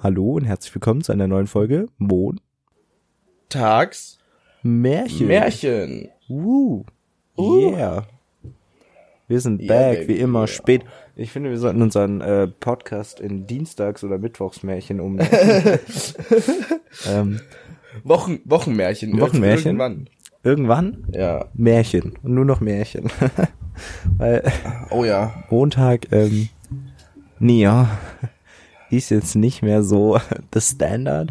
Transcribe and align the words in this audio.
Hallo 0.00 0.34
und 0.34 0.44
herzlich 0.44 0.72
willkommen 0.72 1.02
zu 1.02 1.10
einer 1.10 1.26
neuen 1.26 1.48
Folge 1.48 1.86
Mon 1.98 2.40
Tags 3.48 4.18
Märchen. 4.62 5.26
Märchen. 5.26 6.08
Woo. 6.28 6.84
Uh. 7.36 7.72
Yeah. 7.72 8.06
Wir 9.26 9.40
sind 9.40 9.60
Yeah, 9.60 9.66
back, 9.68 9.98
baby, 9.98 10.14
wie 10.14 10.20
immer, 10.20 10.46
spät. 10.46 10.84
Ich 11.16 11.32
finde, 11.32 11.50
wir 11.50 11.58
sollten 11.58 11.82
unseren 11.82 12.20
äh, 12.20 12.46
Podcast 12.46 13.18
in 13.18 13.48
Dienstags- 13.48 14.04
oder 14.04 14.18
Mittwochsmärchen 14.18 15.00
um. 15.00 15.18
ähm, 17.08 17.40
Wochen, 18.04 18.38
Wochenmärchen. 18.44 19.20
Wochenmärchen? 19.20 19.66
Irgendwann. 19.66 20.08
irgendwann 20.44 21.06
Ja. 21.12 21.46
Märchen. 21.54 22.14
Und 22.22 22.34
nur 22.34 22.44
noch 22.44 22.60
Märchen. 22.60 23.10
Weil 24.16 24.44
Oh 24.90 25.04
ja. 25.04 25.42
Montag, 25.50 26.12
ähm, 26.12 26.50
nee, 27.40 27.62
ja, 27.62 27.98
ist 28.90 29.10
jetzt 29.10 29.34
nicht 29.34 29.62
mehr 29.62 29.82
so 29.82 30.18
the 30.54 30.60
Standard. 30.60 31.30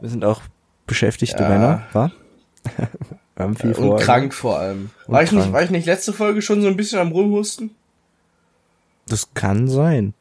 Wir 0.00 0.08
sind 0.10 0.24
auch 0.24 0.42
beschäftigte 0.86 1.42
Ja. 1.42 1.48
Männer, 1.48 1.82
wa? 1.92 2.10
Wir 3.34 3.44
haben 3.44 3.56
viel 3.56 3.70
Und 3.72 3.74
vor. 3.88 3.98
krank 3.98 4.34
vor 4.34 4.58
allem. 4.58 4.90
Und 5.06 5.14
War 5.14 5.22
ich, 5.22 5.32
nicht, 5.32 5.40
krank. 5.42 5.54
war 5.54 5.62
ich 5.62 5.70
nicht 5.70 5.86
letzte 5.86 6.12
Folge 6.12 6.42
schon 6.42 6.60
so 6.60 6.68
ein 6.68 6.76
bisschen 6.76 6.98
am 6.98 7.12
Rumhusten? 7.12 7.70
Das 9.08 9.32
kann 9.34 9.68
sein. 9.68 10.12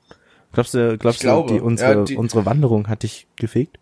Glaubst 0.53 0.73
du, 0.73 0.97
glaubst 0.97 1.23
du, 1.23 1.45
die, 1.47 1.59
unsere, 1.59 1.93
ja, 1.99 2.03
die- 2.03 2.15
unsere 2.15 2.45
Wanderung 2.45 2.87
hat 2.87 3.03
dich 3.03 3.27
gefegt? 3.35 3.77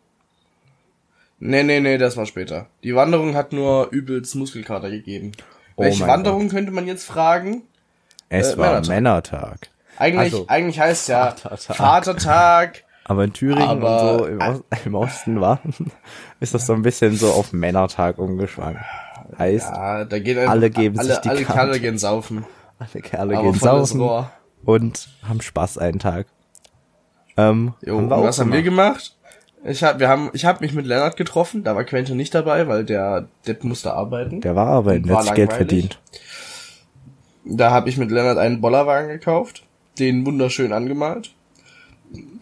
Nee, 1.39 1.63
nee, 1.63 1.79
nee, 1.79 1.97
das 1.97 2.17
war 2.17 2.25
später. 2.25 2.67
Die 2.83 2.95
Wanderung 2.95 3.35
hat 3.35 3.53
nur 3.53 3.89
übelst 3.91 4.35
Muskelkater 4.35 4.89
gegeben. 4.89 5.31
Oh 5.77 5.83
Welche 5.83 6.05
Wanderung 6.05 6.49
könnte 6.49 6.71
man 6.71 6.85
jetzt 6.87 7.05
fragen? 7.05 7.61
Es 8.29 8.53
Äh, 8.53 8.57
war 8.57 8.65
Männertag. 8.81 8.89
Männertag. 8.89 9.69
Eigentlich, 9.99 10.33
Also, 10.33 10.45
eigentlich 10.47 10.79
heißt 10.79 11.09
ja 11.09 11.31
Vatertag. 11.31 11.75
Vatertag. 11.77 12.83
Aber 13.05 13.23
in 13.23 13.33
Thüringen 13.33 13.67
Aber- 13.67 14.13
und 14.13 14.19
so 14.19 14.25
im, 14.27 14.39
Ost, 14.41 14.63
im 14.85 14.95
Osten 14.95 15.41
war, 15.41 15.59
ist 16.39 16.53
das 16.53 16.65
so 16.65 16.73
ein 16.73 16.81
bisschen 16.81 17.15
so 17.15 17.31
auf 17.31 17.53
Männertag 17.53 18.17
umgeschwankt. 18.17 18.81
Heißt, 19.37 19.69
Ja, 19.69 20.05
da 20.05 20.19
geht 20.19 20.37
einfach, 20.37 20.51
Alle 20.51 20.69
geben 20.69 20.97
alle, 20.97 21.09
sich 21.09 21.17
die 21.19 21.29
alle 21.29 21.43
Karte. 21.43 21.59
Kerle 21.59 21.79
gehen 21.79 21.97
saufen. 21.97 22.45
alle 22.79 23.01
Kerle 23.01 23.37
Aber 23.37 23.51
gehen 23.51 23.59
saufen 23.59 24.25
und 24.65 25.09
haben 25.27 25.41
Spaß 25.41 25.77
einen 25.77 25.99
Tag. 25.99 26.27
Ähm, 27.37 27.73
Jo, 27.85 27.97
haben 27.97 28.09
was 28.09 28.39
haben 28.39 28.51
wir 28.51 28.63
gemacht? 28.63 29.15
Ich 29.63 29.83
hab, 29.83 29.99
wir 29.99 30.07
haben, 30.07 30.29
ich 30.33 30.45
habe 30.45 30.61
mich 30.61 30.73
mit 30.73 30.85
Lennart 30.85 31.17
getroffen, 31.17 31.63
da 31.63 31.75
war 31.75 31.83
Quentin 31.83 32.15
nicht 32.17 32.33
dabei, 32.33 32.67
weil 32.67 32.85
der 32.85 33.27
Depp 33.45 33.63
musste 33.65 33.93
arbeiten. 33.93 34.39
Der 34.41 34.55
war 34.55 34.67
arbeiten, 34.67 35.07
der 35.07 35.17
hat 35.17 35.23
sich 35.25 35.33
Geld 35.33 35.51
verdient. 35.53 35.99
Da 37.45 37.71
habe 37.71 37.89
ich 37.89 37.97
mit 37.97 38.11
Lennart 38.11 38.37
einen 38.37 38.61
Bollerwagen 38.61 39.09
gekauft, 39.09 39.63
den 39.99 40.25
wunderschön 40.25 40.73
angemalt. 40.73 41.33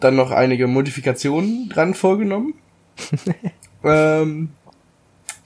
Dann 0.00 0.16
noch 0.16 0.30
einige 0.30 0.66
Modifikationen 0.66 1.68
dran 1.68 1.94
vorgenommen. 1.94 2.54
ähm, 3.84 4.50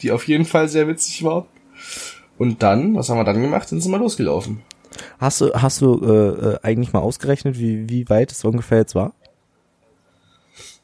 die 0.01 0.13
auf 0.13 0.27
jeden 0.27 0.45
Fall 0.45 0.69
sehr 0.69 0.89
witzig 0.89 1.23
waren. 1.25 1.47
Und 2.39 2.63
dann, 2.63 2.95
was 2.97 3.09
haben 3.09 3.19
wir 3.19 3.25
dann 3.25 3.41
gemacht? 3.41 3.71
Dann 3.71 3.81
sind 3.81 3.93
wir 3.93 3.99
losgelaufen. 3.99 4.63
Hast 5.19 5.41
du, 5.41 5.53
hast 5.55 5.81
du 5.81 6.01
äh, 6.05 6.51
äh, 6.51 6.59
eigentlich 6.63 6.93
mal 6.93 7.01
ausgerechnet, 7.01 7.59
wie, 7.59 7.89
wie 7.89 8.09
weit 8.09 8.33
es 8.33 8.45
ungefähr 8.45 8.79
jetzt 8.79 8.95
war? 8.95 9.13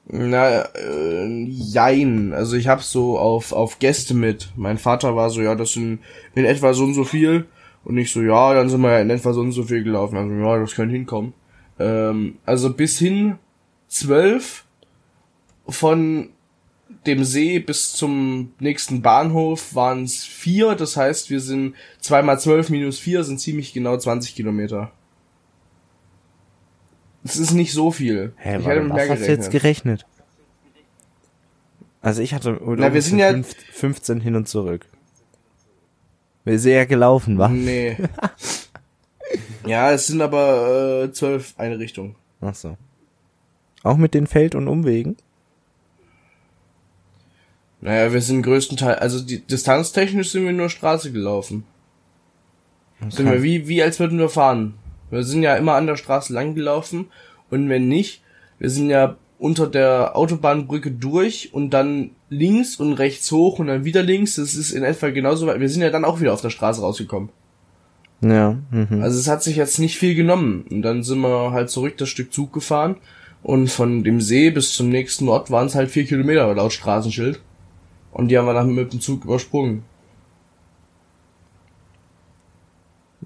Na, 0.07 0.63
äh, 0.75 1.45
jein. 1.45 2.33
Also 2.33 2.57
ich 2.57 2.69
hab's 2.69 2.91
so 2.91 3.19
auf, 3.19 3.53
auf 3.53 3.79
Gäste 3.79 4.15
mit. 4.15 4.51
Mein 4.57 4.79
Vater 4.79 5.17
war 5.17 5.29
so, 5.31 5.43
ja, 5.43 5.55
das 5.55 5.73
sind 5.73 6.01
in 6.35 6.45
etwa 6.45 6.73
so 6.73 6.85
und 6.85 6.95
so 6.95 7.05
viel. 7.05 7.47
Und 7.89 7.99
ich 7.99 8.13
so, 8.13 8.23
ja, 8.23 8.55
dann 8.55 8.69
sind 8.69 8.81
wir 8.83 8.93
ja 8.93 9.01
in 9.01 9.11
etwa 9.11 9.33
so 9.33 9.41
und 9.41 9.51
so 9.53 9.65
viel 9.65 9.83
gelaufen. 9.83 10.17
Also, 10.17 10.33
ja, 10.35 10.59
das 10.61 10.75
könnte 10.75 10.95
hinkommen. 10.95 11.33
Ähm, 11.81 12.39
also 12.45 12.73
bis 12.73 12.99
hin 12.99 13.39
zwölf 13.89 14.65
von 15.69 16.29
dem 17.07 17.25
See 17.25 17.59
bis 17.61 17.93
zum 17.95 18.53
nächsten 18.61 19.01
Bahnhof 19.03 19.75
waren 19.75 20.05
es 20.05 20.25
vier. 20.25 20.75
Das 20.75 20.97
heißt, 20.97 21.31
wir 21.31 21.41
sind 21.41 21.75
zweimal 21.99 22.39
zwölf 22.39 22.69
minus 22.71 22.99
vier 22.99 23.25
sind 23.25 23.41
ziemlich 23.41 23.73
genau 23.73 23.97
20 23.97 24.35
Kilometer. 24.35 24.93
Das 27.25 27.37
ist 27.37 27.53
nicht 27.53 27.73
so 27.73 27.91
viel. 27.91 28.33
Hä, 28.37 28.59
ich 28.59 28.65
warte, 28.65 28.69
hätte 28.81 28.87
mit 28.87 28.95
mehr 28.97 29.09
hast 29.09 29.23
du 29.23 29.27
jetzt 29.29 29.51
gerechnet. 29.51 30.01
gerechnet? 30.03 30.07
Also 32.01 32.23
ich 32.23 32.33
hatte 32.35 32.61
Na, 32.65 32.93
wir 32.95 33.03
sind 33.03 33.19
ja- 33.19 33.33
fünf- 33.33 33.55
15 33.73 34.21
hin 34.21 34.35
und 34.37 34.47
zurück. 34.49 34.87
Wir 36.49 36.59
sind 36.59 36.73
ja 36.73 36.85
gelaufen, 36.87 37.37
wa? 37.37 37.49
Nee. 37.49 37.99
ja, 39.67 39.93
es 39.93 40.07
sind 40.07 40.23
aber 40.23 41.05
äh, 41.05 41.13
zwölf 41.13 41.53
Einrichtungen. 41.59 42.15
Ach 42.41 42.55
so. 42.55 42.79
Auch 43.83 43.99
mit 43.99 44.15
den 44.15 44.27
Feld- 44.27 44.55
und 44.55 44.67
Umwegen? 44.67 45.19
Naja, 47.83 48.15
wir 48.15 48.23
sind 48.23 48.43
größtenteils, 48.43 48.99
also 48.99 49.21
die, 49.21 49.47
distanztechnisch 49.47 50.31
sind 50.31 50.47
wir 50.47 50.55
nur 50.55 50.71
Straße 50.71 51.13
gelaufen. 51.13 51.65
Sind 53.11 53.31
wir 53.31 53.43
wie, 53.43 53.69
wie 53.69 53.83
als 53.83 54.01
würden 54.01 54.19
wir 54.19 54.31
fahren. 54.31 54.75
Wir 55.11 55.25
sind 55.25 55.43
ja 55.43 55.55
immer 55.55 55.75
an 55.75 55.87
der 55.87 55.97
Straße 55.97 56.33
lang 56.33 56.55
gelaufen 56.55 57.09
und 57.51 57.69
wenn 57.69 57.89
nicht, 57.89 58.23
wir 58.59 58.71
sind 58.71 58.89
ja 58.89 59.17
unter 59.39 59.67
der 59.67 60.17
Autobahnbrücke 60.17 60.93
durch 60.93 61.53
und 61.53 61.71
dann 61.71 62.13
links 62.31 62.77
und 62.77 62.93
rechts 62.95 63.31
hoch 63.33 63.59
und 63.59 63.69
dann 63.69 63.85
wieder 63.85 64.03
links. 64.03 64.37
Das 64.37 64.55
ist 64.55 64.73
in 64.73 64.83
etwa 64.83 65.11
genauso 65.11 65.47
weit. 65.47 65.61
Wir 65.61 65.69
sind 65.69 65.83
ja 65.83 65.91
dann 65.91 66.05
auch 66.05 66.21
wieder 66.21 66.33
auf 66.33 66.41
der 66.43 66.51
Straße 66.51 66.81
rausgekommen. 66.81 67.31
Ja. 68.21 68.57
Mhm. 68.71 69.01
Also 69.03 69.19
es 69.19 69.29
hat 69.29 69.43
sich 69.43 69.57
jetzt 69.57 69.79
nicht 69.79 69.97
viel 69.99 70.15
genommen. 70.15 70.65
Und 70.71 70.83
dann 70.83 71.03
sind 71.03 71.21
wir 71.21 71.53
halt 71.53 71.71
zurück 71.71 71.97
das 71.99 72.09
Stück 72.09 72.33
Zug 72.33 72.53
gefahren. 72.53 72.97
Und 73.43 73.71
von 73.71 74.03
dem 74.03 74.21
See 74.21 74.51
bis 74.51 74.75
zum 74.75 74.89
nächsten 74.89 75.29
Ort 75.29 75.51
waren 75.51 75.67
es 75.69 75.75
halt 75.75 75.91
vier 75.91 76.05
Kilometer 76.05 76.53
laut 76.55 76.73
Straßenschild. 76.73 77.41
Und 78.13 78.29
die 78.29 78.39
haben 78.39 78.47
wir 78.47 78.55
dann 78.55 78.75
mit 78.75 78.93
dem 78.93 79.01
Zug 79.01 79.25
übersprungen. 79.25 79.85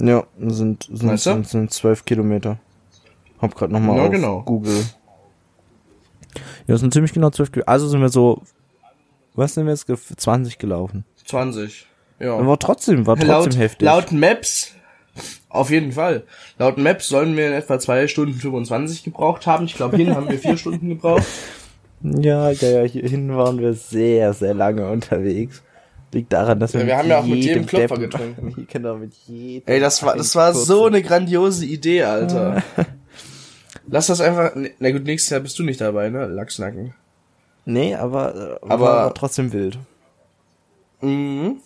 Ja, 0.00 0.24
sind, 0.38 0.84
sind, 0.84 1.04
Weißt 1.06 1.26
du? 1.26 1.30
sind, 1.32 1.48
sind 1.48 1.72
12 1.72 2.04
Kilometer. 2.04 2.58
Hab 3.40 3.54
grad 3.54 3.70
nochmal 3.70 3.96
Ja, 3.96 4.04
auf 4.04 4.10
genau. 4.10 4.42
Google. 4.42 4.84
Ja, 6.34 6.40
das 6.66 6.80
sind 6.80 6.92
ziemlich 6.92 7.12
genau 7.12 7.30
12 7.30 7.52
Kilometer. 7.52 7.68
Also 7.70 7.88
sind 7.88 8.00
wir 8.00 8.08
so, 8.08 8.42
was 9.34 9.54
sind 9.54 9.66
wir 9.66 9.72
jetzt, 9.72 9.88
gef- 9.88 10.16
20 10.16 10.58
gelaufen. 10.58 11.04
20. 11.26 11.86
Ja. 12.20 12.36
Aber 12.36 12.58
trotzdem, 12.58 13.06
war 13.06 13.16
trotzdem 13.16 13.28
laut, 13.30 13.56
heftig. 13.56 13.84
laut 13.86 14.12
Maps, 14.12 14.72
auf 15.48 15.70
jeden 15.70 15.92
Fall. 15.92 16.24
Laut 16.58 16.78
Maps 16.78 17.08
sollen 17.08 17.36
wir 17.36 17.48
in 17.48 17.52
etwa 17.52 17.78
zwei 17.78 18.06
Stunden 18.08 18.34
25 18.34 19.04
gebraucht 19.04 19.46
haben. 19.46 19.64
Ich 19.64 19.74
glaube, 19.74 19.96
hin 19.96 20.14
haben 20.14 20.28
wir 20.28 20.38
vier 20.38 20.56
Stunden 20.58 20.88
gebraucht. 20.90 21.24
Ja, 22.02 22.50
ja, 22.50 22.68
ja, 22.68 22.82
hierhin 22.82 23.36
waren 23.36 23.58
wir 23.60 23.74
sehr, 23.74 24.32
sehr 24.34 24.54
lange 24.54 24.88
unterwegs. 24.90 25.62
Liegt 26.12 26.32
daran, 26.32 26.60
dass 26.60 26.74
wir, 26.74 26.80
Ja, 26.82 26.86
wir 26.88 26.96
haben 26.98 27.08
ja 27.08 27.20
auch 27.20 27.24
mit 27.24 27.38
jedem 27.44 27.64
Klopfer 27.64 27.94
Deppen- 27.96 28.00
getrunken. 28.00 28.66
genau, 28.70 28.96
mit 28.96 29.14
jedem. 29.26 29.62
Ey, 29.72 29.80
das 29.80 30.02
war, 30.02 30.16
das 30.16 30.34
war 30.34 30.52
so 30.52 30.86
eine 30.86 31.00
grandiose 31.02 31.64
Idee, 31.64 32.02
Alter. 32.04 32.62
Lass 33.88 34.06
das 34.08 34.20
einfach, 34.20 34.52
na 34.78 34.90
gut, 34.90 35.04
nächstes 35.04 35.30
Jahr 35.30 35.40
bist 35.40 35.58
du 35.58 35.62
nicht 35.64 35.80
dabei, 35.80 36.08
ne? 36.10 36.26
Lachsnacken. 36.26 36.94
Nee, 37.64 37.94
aber, 37.94 38.34
äh, 38.62 38.66
Aber- 38.68 38.80
war 38.84 39.14
trotzdem 39.14 39.52
wild. 39.52 39.78
Mhm. 41.00 41.58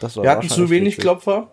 Das 0.00 0.16
war 0.16 0.24
Wir 0.24 0.30
hatten 0.30 0.48
zu 0.48 0.70
wenig 0.70 0.94
witzig. 0.94 1.02
Klopfer. 1.02 1.50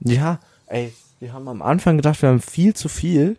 Ja, 0.00 0.40
ey, 0.66 0.92
wir 1.18 1.32
haben 1.32 1.46
am 1.48 1.62
Anfang 1.62 1.96
gedacht, 1.96 2.20
wir 2.22 2.28
haben 2.30 2.40
viel 2.40 2.74
zu 2.74 2.88
viel. 2.88 3.36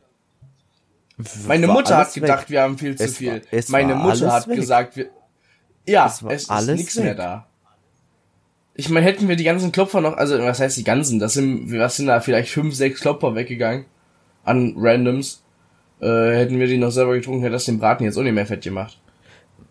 Meine 1.47 1.67
War 1.67 1.75
Mutter 1.75 1.97
hat 1.97 2.13
gedacht, 2.13 2.49
wir 2.49 2.61
haben 2.61 2.77
viel 2.77 2.95
zu 2.95 3.03
Es 3.03 3.17
viel. 3.17 3.41
war- 3.51 3.59
Meine 3.69 3.95
Mutter 3.95 4.31
hat 4.31 4.47
weg. 4.47 4.55
gesagt, 4.57 4.95
wir, 4.95 5.09
ja, 5.87 6.05
Es 6.07 6.21
es, 6.21 6.43
ist 6.43 6.49
alles 6.51 6.77
nichts 6.79 6.95
weg. 6.97 7.03
mehr 7.03 7.15
da. 7.15 7.47
Ich 8.73 8.89
meine, 8.89 9.05
hätten 9.05 9.27
wir 9.27 9.35
die 9.35 9.43
ganzen 9.43 9.71
Klopfer 9.71 10.01
noch, 10.01 10.15
also 10.17 10.39
was 10.39 10.59
heißt 10.59 10.77
die 10.77 10.83
ganzen? 10.83 11.19
Das 11.19 11.33
sind, 11.33 11.71
was 11.77 11.97
sind 11.97 12.07
da 12.07 12.19
vielleicht 12.21 12.49
fünf, 12.51 12.73
sechs 12.75 13.01
Klopfer 13.01 13.35
weggegangen 13.35 13.85
an 14.43 14.73
Randoms. 14.77 15.43
Äh, 15.99 16.05
hätten 16.35 16.57
wir 16.59 16.65
die 16.67 16.77
noch 16.77 16.89
selber 16.91 17.13
getrunken, 17.13 17.41
hätte 17.41 17.53
das 17.53 17.65
den 17.65 17.77
Braten 17.79 18.03
jetzt 18.05 18.17
auch 18.17 18.23
nicht 18.23 18.33
mehr 18.33 18.45
fett 18.47 18.63
gemacht. 18.63 18.99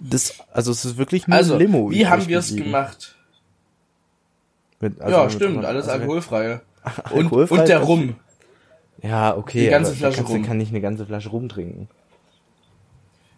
Das, 0.01 0.35
also 0.53 0.71
es 0.73 0.85
ist 0.85 0.97
wirklich 0.97 1.27
nur 1.29 1.37
Also, 1.37 1.57
Limo. 1.59 1.91
wie 1.91 2.07
haben 2.07 2.27
wir 2.27 2.39
es 2.39 2.55
gemacht? 2.57 3.15
Mit- 4.81 5.01
also 5.01 5.17
ja, 5.17 5.25
mit- 5.25 5.33
stimmt, 5.33 5.65
alles 5.65 5.89
also- 5.89 6.01
alkoholfrei. 6.01 6.61
Und, 7.13 7.25
Alkoholfrei 7.25 7.59
und 7.61 7.69
der 7.69 7.79
Rum. 7.81 8.15
Ja, 9.03 9.37
okay. 9.37 9.65
Die 9.65 9.71
ganze 9.71 9.95
Flasche 9.95 10.23
Rum. 10.23 10.43
kann 10.43 10.57
nicht 10.57 10.71
eine 10.71 10.81
ganze 10.81 11.05
Flasche 11.05 11.29
rumtrinken. 11.29 11.89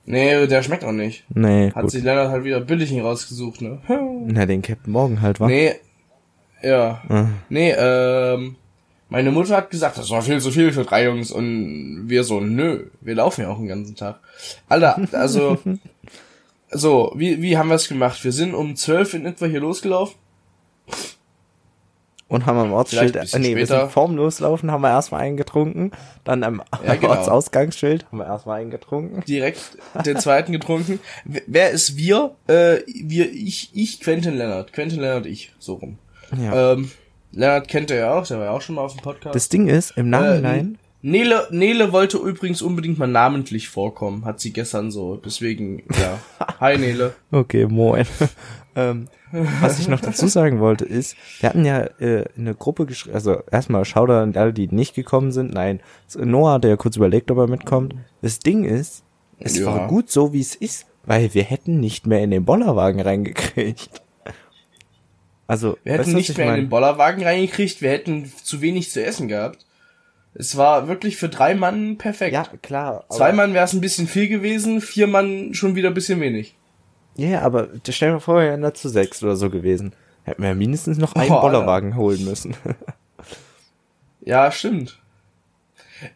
Nee, 0.05 0.47
der 0.47 0.63
schmeckt 0.63 0.85
auch 0.85 0.93
nicht. 0.93 1.25
Nee, 1.29 1.71
Hat 1.73 1.83
gut. 1.83 1.91
sich 1.91 2.03
Lennart 2.05 2.31
halt 2.31 2.45
wieder 2.45 2.61
billig 2.61 2.93
rausgesucht, 3.01 3.61
ne? 3.63 3.79
Na, 4.27 4.47
den 4.47 4.63
Captain 4.63 4.93
Morgan 4.93 5.21
halt, 5.23 5.39
wa? 5.41 5.47
Nee, 5.49 5.75
ja. 6.63 7.03
Ah. 7.09 7.27
Nee, 7.49 7.73
ähm, 7.77 8.57
meine 9.09 9.31
Mutter 9.33 9.57
hat 9.57 9.71
gesagt, 9.71 9.99
das 9.99 10.11
war 10.11 10.23
viel 10.23 10.41
zu 10.41 10.51
viel 10.53 10.73
für 10.73 10.85
drei 10.85 11.05
Jungs 11.05 11.31
und 11.33 12.05
wir 12.09 12.23
so, 12.25 12.41
nö, 12.41 12.87
wir 13.01 13.15
laufen 13.17 13.43
ja 13.43 13.49
auch 13.49 13.59
den 13.59 13.69
ganzen 13.69 13.95
Tag. 13.97 14.21
Alter, 14.69 15.01
also, 15.13 15.59
so, 16.73 17.13
wie, 17.15 17.41
wie 17.43 17.57
haben 17.57 17.69
wir 17.69 17.77
es 17.77 17.89
gemacht? 17.89 18.23
Wir 18.25 18.33
sind 18.33 18.55
um 18.55 18.77
zwölf 18.77 19.15
in 19.15 19.27
etwa 19.27 19.47
hier 19.47 19.61
losgelaufen 19.61 20.17
und 22.33 22.47
haben 22.47 22.57
am 22.57 22.73
Ortsschild, 22.73 23.15
äh, 23.15 23.39
nee, 23.39 23.57
wir 23.57 23.67
sind 23.67 23.91
vorm 23.91 24.17
Loslaufen, 24.17 24.71
haben 24.71 24.81
wir 24.81 24.89
erstmal 24.89 25.21
einen 25.21 25.37
getrunken, 25.37 25.91
dann 26.25 26.43
am 26.43 26.63
Ja, 26.83 26.95
genau. 27.01 27.11
Ortsausgangsschild 27.11 28.07
haben 28.07 28.19
wir 28.19 28.25
erstmal 28.25 28.63
einen 28.63 28.71
getrunken. 28.71 29.23
Direkt 29.29 29.77
den 30.07 30.17
zweiten 30.19 30.51
getrunken. 30.53 30.99
Wer 31.27 31.73
ist 31.73 31.99
wir? 31.99 32.35
Äh, 32.47 32.79
wir, 32.87 33.31
ich, 33.31 33.71
ich, 33.75 34.01
Quentin 34.01 34.39
Leonard. 34.39 34.73
Quentin 34.73 35.01
Leonard, 35.01 35.27
ich. 35.27 35.53
So 35.59 35.75
rum. 35.75 35.99
Ja. 36.43 36.73
Ähm, 36.73 36.91
Leonard 37.33 37.69
kennt 37.69 37.91
er 37.91 37.99
ja 37.99 38.15
auch, 38.15 38.27
der 38.27 38.39
war 38.39 38.47
ja 38.47 38.51
auch 38.53 38.63
schon 38.63 38.77
mal 38.77 38.83
auf 38.83 38.95
dem 38.95 39.03
Podcast. 39.03 39.35
Das 39.35 39.51
Ding 39.51 39.69
ist, 39.69 39.93
im 39.99 40.09
Nachhinein, 40.09 40.79
Nele, 41.05 41.49
Nele 41.51 41.93
wollte 41.93 42.17
übrigens 42.19 42.63
unbedingt 42.63 42.97
mal 42.99 43.09
namentlich 43.09 43.69
vorkommen, 43.69 44.25
hat 44.25 44.41
sie 44.41 44.53
gestern 44.53 44.93
so. 44.93 45.17
Deswegen, 45.17 45.83
ja. 46.01 46.19
Hi 46.61 46.79
Nele. 46.79 47.15
Okay, 47.33 47.67
moin. 47.67 48.07
ähm, 48.77 49.09
was 49.61 49.81
ich 49.81 49.89
noch 49.89 50.01
dazu 50.01 50.29
sagen 50.29 50.61
wollte 50.61 50.85
ist, 50.85 51.17
wir 51.41 51.49
hatten 51.49 51.65
ja 51.65 51.81
äh, 51.99 52.25
eine 52.39 52.55
Gruppe 52.55 52.87
geschrieben, 52.87 53.15
also 53.17 53.43
erstmal 53.51 53.85
Shoutout 53.85 54.13
an 54.13 54.37
alle, 54.37 54.53
die 54.53 54.69
nicht 54.69 54.95
gekommen 54.95 55.33
sind. 55.33 55.53
Nein, 55.53 55.81
Noah 56.17 56.53
hatte 56.55 56.69
ja 56.69 56.77
kurz 56.77 56.97
überlegt, 56.97 57.31
ob 57.33 57.39
er 57.39 57.49
mitkommt. 57.49 57.97
Das 58.21 58.39
Ding 58.39 58.65
ist, 58.65 59.03
es 59.41 59.59
Ja. 59.59 59.67
war 59.67 59.89
gut 59.89 60.09
so, 60.09 60.33
wie 60.33 60.41
es 60.41 60.55
ist, 60.55 60.87
weil 61.05 61.35
wir 61.35 61.43
hätten 61.43 61.81
nicht 61.81 62.07
mehr 62.07 62.23
in 62.23 62.31
den 62.31 62.45
Bollerwagen 62.45 63.01
reingekriegt. 63.01 64.03
Also, 65.49 65.77
Wir 65.83 65.95
hätten 65.95 66.13
nicht 66.13 66.31
ich 66.31 66.37
mehr 66.37 66.47
in 66.47 66.53
mein? 66.53 66.61
den 66.61 66.69
Bollerwagen 66.69 67.25
reingekriegt, 67.25 67.83
wir 67.83 67.91
hätten 67.91 68.31
zu 68.45 68.61
wenig 68.61 68.91
zu 68.93 69.05
essen 69.05 69.27
gehabt. 69.27 69.67
Es 70.35 70.57
war 70.57 70.89
wirklich 70.89 71.17
für 71.17 71.29
drei 71.29 71.55
Mann 71.55 71.99
perfekt. 71.99 72.33
Ja, 72.33 72.47
klar. 72.63 73.05
Zwei 73.11 73.33
Mann 73.33 73.53
wäre 73.55 73.65
es 73.65 73.73
ein 73.75 73.81
bisschen 73.83 74.07
viel 74.09 74.29
gewesen, 74.29 74.81
vier 74.81 75.07
Mann 75.07 75.53
schon 75.55 75.75
wieder 75.75 75.89
ein 75.89 75.95
bisschen 75.95 76.21
wenig. 76.21 76.57
Ja, 77.17 77.43
aber 77.43 77.69
stell 77.89 78.09
dir 78.09 78.15
mal 78.15 78.21
vor, 78.21 78.37
wir 78.37 78.45
wären 78.45 78.63
da 78.63 78.73
zu 78.73 78.89
sechs 78.89 79.23
oder 79.23 79.37
so 79.37 79.51
gewesen. 79.51 79.93
Hätten 80.25 80.41
wir 80.43 80.49
ja 80.51 80.55
mindestens 80.55 80.97
noch 80.99 81.15
einen 81.15 81.31
Oh, 81.31 81.35
Alter. 81.35 81.41
Bollerwagen 81.49 81.97
holen 81.97 82.25
müssen. 82.25 82.57
Ja, 84.25 84.53
stimmt. 84.53 84.99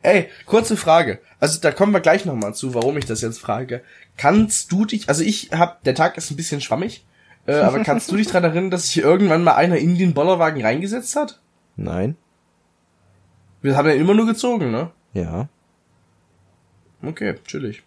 Ey, 0.03 0.29
kurze 0.47 0.77
Frage. 0.77 1.19
Also 1.41 1.61
da 1.61 1.73
kommen 1.73 1.93
wir 1.93 2.01
gleich 2.01 2.25
nochmal 2.25 2.55
zu, 2.55 2.75
warum 2.75 2.97
ich 2.97 3.05
das 3.05 3.21
jetzt 3.21 3.41
frage. 3.41 3.83
Kannst 4.17 4.71
du 4.73 4.85
dich, 4.85 5.09
also 5.09 5.23
ich 5.25 5.51
hab, 5.53 5.83
der 5.85 5.95
Tag 5.95 6.17
ist 6.17 6.31
ein 6.31 6.37
bisschen 6.37 6.61
schwammig, 6.61 7.05
äh, 7.47 7.55
aber 7.55 7.81
kannst 7.83 8.11
du 8.11 8.17
dich 8.17 8.29
dran 8.29 8.45
erinnern, 8.45 8.71
dass 8.71 8.87
sich 8.87 8.99
irgendwann 8.99 9.45
mal 9.45 9.55
einer 9.57 9.77
in 9.79 9.99
den 9.99 10.15
Bollerwagen 10.15 10.63
reingesetzt 10.63 11.17
hat? 11.17 11.41
Nein. 11.77 12.17
Wir 13.67 13.77
haben 13.77 13.89
ja 13.89 13.95
immer 13.95 14.15
nur 14.15 14.27
gezogen, 14.27 14.71
ne? 14.71 14.91
Ja. 15.13 15.49
Okay, 17.03 17.35
chillig. 17.45 17.83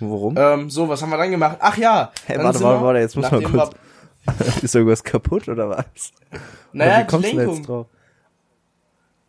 Warum? 0.00 0.34
Ähm, 0.38 0.70
so, 0.70 0.88
was 0.88 1.02
haben 1.02 1.10
wir 1.10 1.18
dann 1.18 1.30
gemacht? 1.30 1.58
Ach 1.60 1.76
ja. 1.76 2.12
Hey, 2.24 2.38
warte, 2.38 2.60
warte, 2.62 2.82
warte, 2.82 3.00
jetzt 3.00 3.14
muss 3.14 3.30
man 3.30 3.42
kurz- 3.42 3.70
ist 4.62 4.74
irgendwas 4.74 5.04
kaputt 5.04 5.46
oder 5.48 5.68
was? 5.68 5.84
Naja, 6.72 7.06
Oder 7.06 7.18
wie 7.18 7.26
die 7.26 7.30
du 7.32 7.36
Lenkung. 7.36 7.86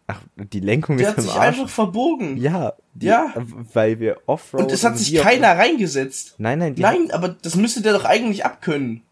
Ach, 0.08 0.22
die 0.38 0.60
Lenkung 0.62 0.96
Die 0.98 1.04
ist 1.04 1.10
hat 1.10 1.18
im 1.18 1.24
sich 1.24 1.34
Arsch. 1.34 1.40
einfach 1.60 1.70
verbogen. 1.70 2.38
ja, 2.38 2.74
die, 2.94 3.08
Ja. 3.08 3.34
weil 3.74 4.00
wir 4.00 4.18
Offroad 4.26 4.64
Und 4.64 4.72
es 4.72 4.86
hat 4.86 4.98
sich 4.98 5.16
keiner 5.22 5.50
reingesetzt. 5.58 6.36
Nein, 6.38 6.60
nein, 6.60 6.76
die 6.76 6.82
Nein, 6.82 7.12
aber 7.12 7.28
das 7.30 7.56
müsste 7.58 7.82
der 7.82 7.92
doch 7.94 8.06
eigentlich 8.06 8.46
abkönnen. 8.46 9.04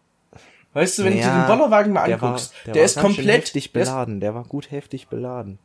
Weißt 0.74 1.00
du, 1.00 1.04
wenn 1.04 1.14
du 1.14 1.20
dir 1.20 1.26
Ja, 1.26 1.46
den 1.46 1.48
Bollerwagen 1.48 1.92
mal 1.92 2.08
der 2.08 2.22
war, 2.22 2.30
anguckst, 2.30 2.54
der, 2.66 2.76
war 2.76 2.82
ist 2.84 2.96
ganz 2.96 3.08
schön 3.08 3.16
komplett, 3.16 3.42
heftig 3.44 3.72
der 3.74 3.82
ist, 3.82 3.90
beladen. 3.90 4.20
Der 4.22 4.36
war 4.36 4.44
gut 4.44 4.72
heftig 4.72 5.08
beladen. 5.10 5.60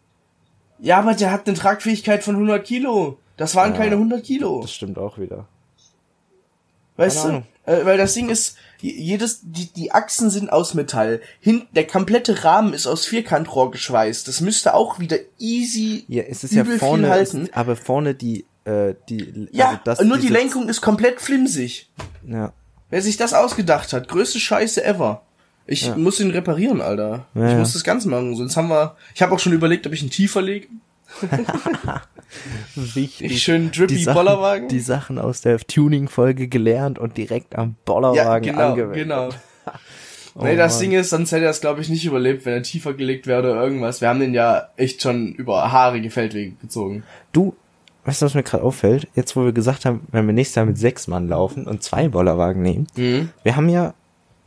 Ja, 0.82 0.98
aber 0.98 1.14
der 1.14 1.30
hat 1.30 1.46
eine 1.46 1.56
Tragfähigkeit 1.56 2.22
von 2.24 2.34
100 2.34 2.64
Kilo. 2.64 3.18
Das 3.36 3.54
waren 3.54 3.72
Ja. 3.72 3.78
keine 3.78 3.96
100 3.96 4.22
Kilo. 4.24 4.60
Das 4.60 4.72
stimmt 4.74 4.98
auch 4.98 5.16
wieder. 5.18 5.46
Weißt 6.96 7.24
du? 7.24 7.42
Äh, 7.64 7.84
weil 7.86 7.96
das 7.96 8.14
Ding 8.14 8.28
ist, 8.28 8.56
jedes, 8.80 9.40
die, 9.42 9.66
die 9.72 9.92
Achsen 9.92 10.30
sind 10.30 10.50
aus 10.52 10.74
Metall. 10.74 11.20
Hin, 11.40 11.62
der 11.72 11.86
komplette 11.86 12.42
Rahmen 12.44 12.74
ist 12.74 12.86
aus 12.86 13.06
Vierkantrohr 13.06 13.70
geschweißt. 13.70 14.26
Das 14.26 14.40
müsste 14.40 14.74
auch 14.74 14.98
wieder 14.98 15.16
easy 15.38 16.04
Ja, 16.08 16.24
es 16.24 16.42
ist 16.44 16.52
ja 16.54 16.64
vorne, 16.64 17.08
halten. 17.08 17.44
ist, 17.44 17.56
aber 17.56 17.76
vorne 17.76 18.14
die, 18.14 18.44
äh, 18.64 18.94
die, 19.08 19.48
ja, 19.52 19.68
also 19.68 19.80
das, 19.84 20.00
nur 20.02 20.18
die 20.18 20.28
Lenkung 20.28 20.68
ist 20.68 20.80
komplett 20.80 21.20
flimsig. 21.20 21.88
Ja. 22.26 22.52
Wer 22.90 23.00
sich 23.02 23.16
das 23.16 23.32
ausgedacht 23.32 23.92
hat, 23.92 24.08
größte 24.08 24.40
Scheiße 24.40 24.84
ever. 24.84 25.22
Ich 25.66 25.86
Ja. 25.86 25.96
muss 25.96 26.18
ihn 26.20 26.30
reparieren, 26.30 26.80
Alter. 26.80 27.26
Ja, 27.34 27.52
ich 27.52 27.56
muss 27.58 27.72
das 27.72 27.84
ganz 27.84 28.04
machen, 28.04 28.34
sonst 28.34 28.56
haben 28.56 28.68
wir. 28.68 28.96
Ich 29.14 29.22
habe 29.22 29.34
auch 29.34 29.38
schon 29.38 29.52
überlegt, 29.52 29.86
ob 29.86 29.92
ich 29.92 30.02
ihn 30.02 30.10
tiefer 30.10 30.42
lege. 30.42 30.66
Wichtig. 32.74 33.30
Ich 33.32 33.42
schön 33.42 33.70
drippy 33.70 33.96
die 33.96 34.02
Sachen, 34.04 34.14
Bollerwagen. 34.14 34.68
Die 34.68 34.80
Sachen 34.80 35.18
aus 35.18 35.42
der 35.42 35.58
Tuning-Folge 35.58 36.48
gelernt 36.48 36.98
und 36.98 37.16
direkt 37.16 37.56
am 37.56 37.76
Bollerwagen 37.84 38.16
ja, 38.16 38.38
genau, 38.52 38.70
angewendet. 38.70 38.96
genau. 39.04 39.28
Oh 40.34 40.44
nee, 40.44 40.56
das 40.56 40.76
Mann. 40.76 40.80
Ding 40.80 40.92
ist, 40.98 41.10
sonst 41.10 41.30
hätte 41.32 41.44
er 41.44 41.50
es, 41.50 41.60
glaube 41.60 41.82
ich, 41.82 41.90
nicht 41.90 42.06
überlebt, 42.06 42.46
wenn 42.46 42.54
er 42.54 42.62
tiefer 42.62 42.94
gelegt 42.94 43.26
wäre 43.26 43.40
oder 43.40 43.62
irgendwas. 43.62 44.00
Wir 44.00 44.08
haben 44.08 44.18
den 44.18 44.32
ja 44.32 44.68
echt 44.78 45.02
schon 45.02 45.34
über 45.34 45.70
haarige 45.70 46.08
Feldwege 46.08 46.52
gezogen. 46.62 47.02
Du, 47.34 47.54
weißt 48.06 48.22
du, 48.22 48.24
was 48.26 48.32
mir 48.34 48.42
gerade 48.42 48.64
auffällt? 48.64 49.08
Jetzt, 49.14 49.36
wo 49.36 49.44
wir 49.44 49.52
gesagt 49.52 49.84
haben, 49.84 50.06
wenn 50.10 50.24
wir 50.26 50.32
nächstes 50.32 50.54
Jahr 50.54 50.64
mit 50.64 50.78
sechs 50.78 51.06
Mann 51.06 51.28
laufen 51.28 51.66
und 51.66 51.82
zwei 51.82 52.08
Bollerwagen 52.08 52.62
nehmen, 52.62 52.86
Mhm. 52.96 53.28
wir 53.42 53.56
haben 53.56 53.68
ja, 53.68 53.92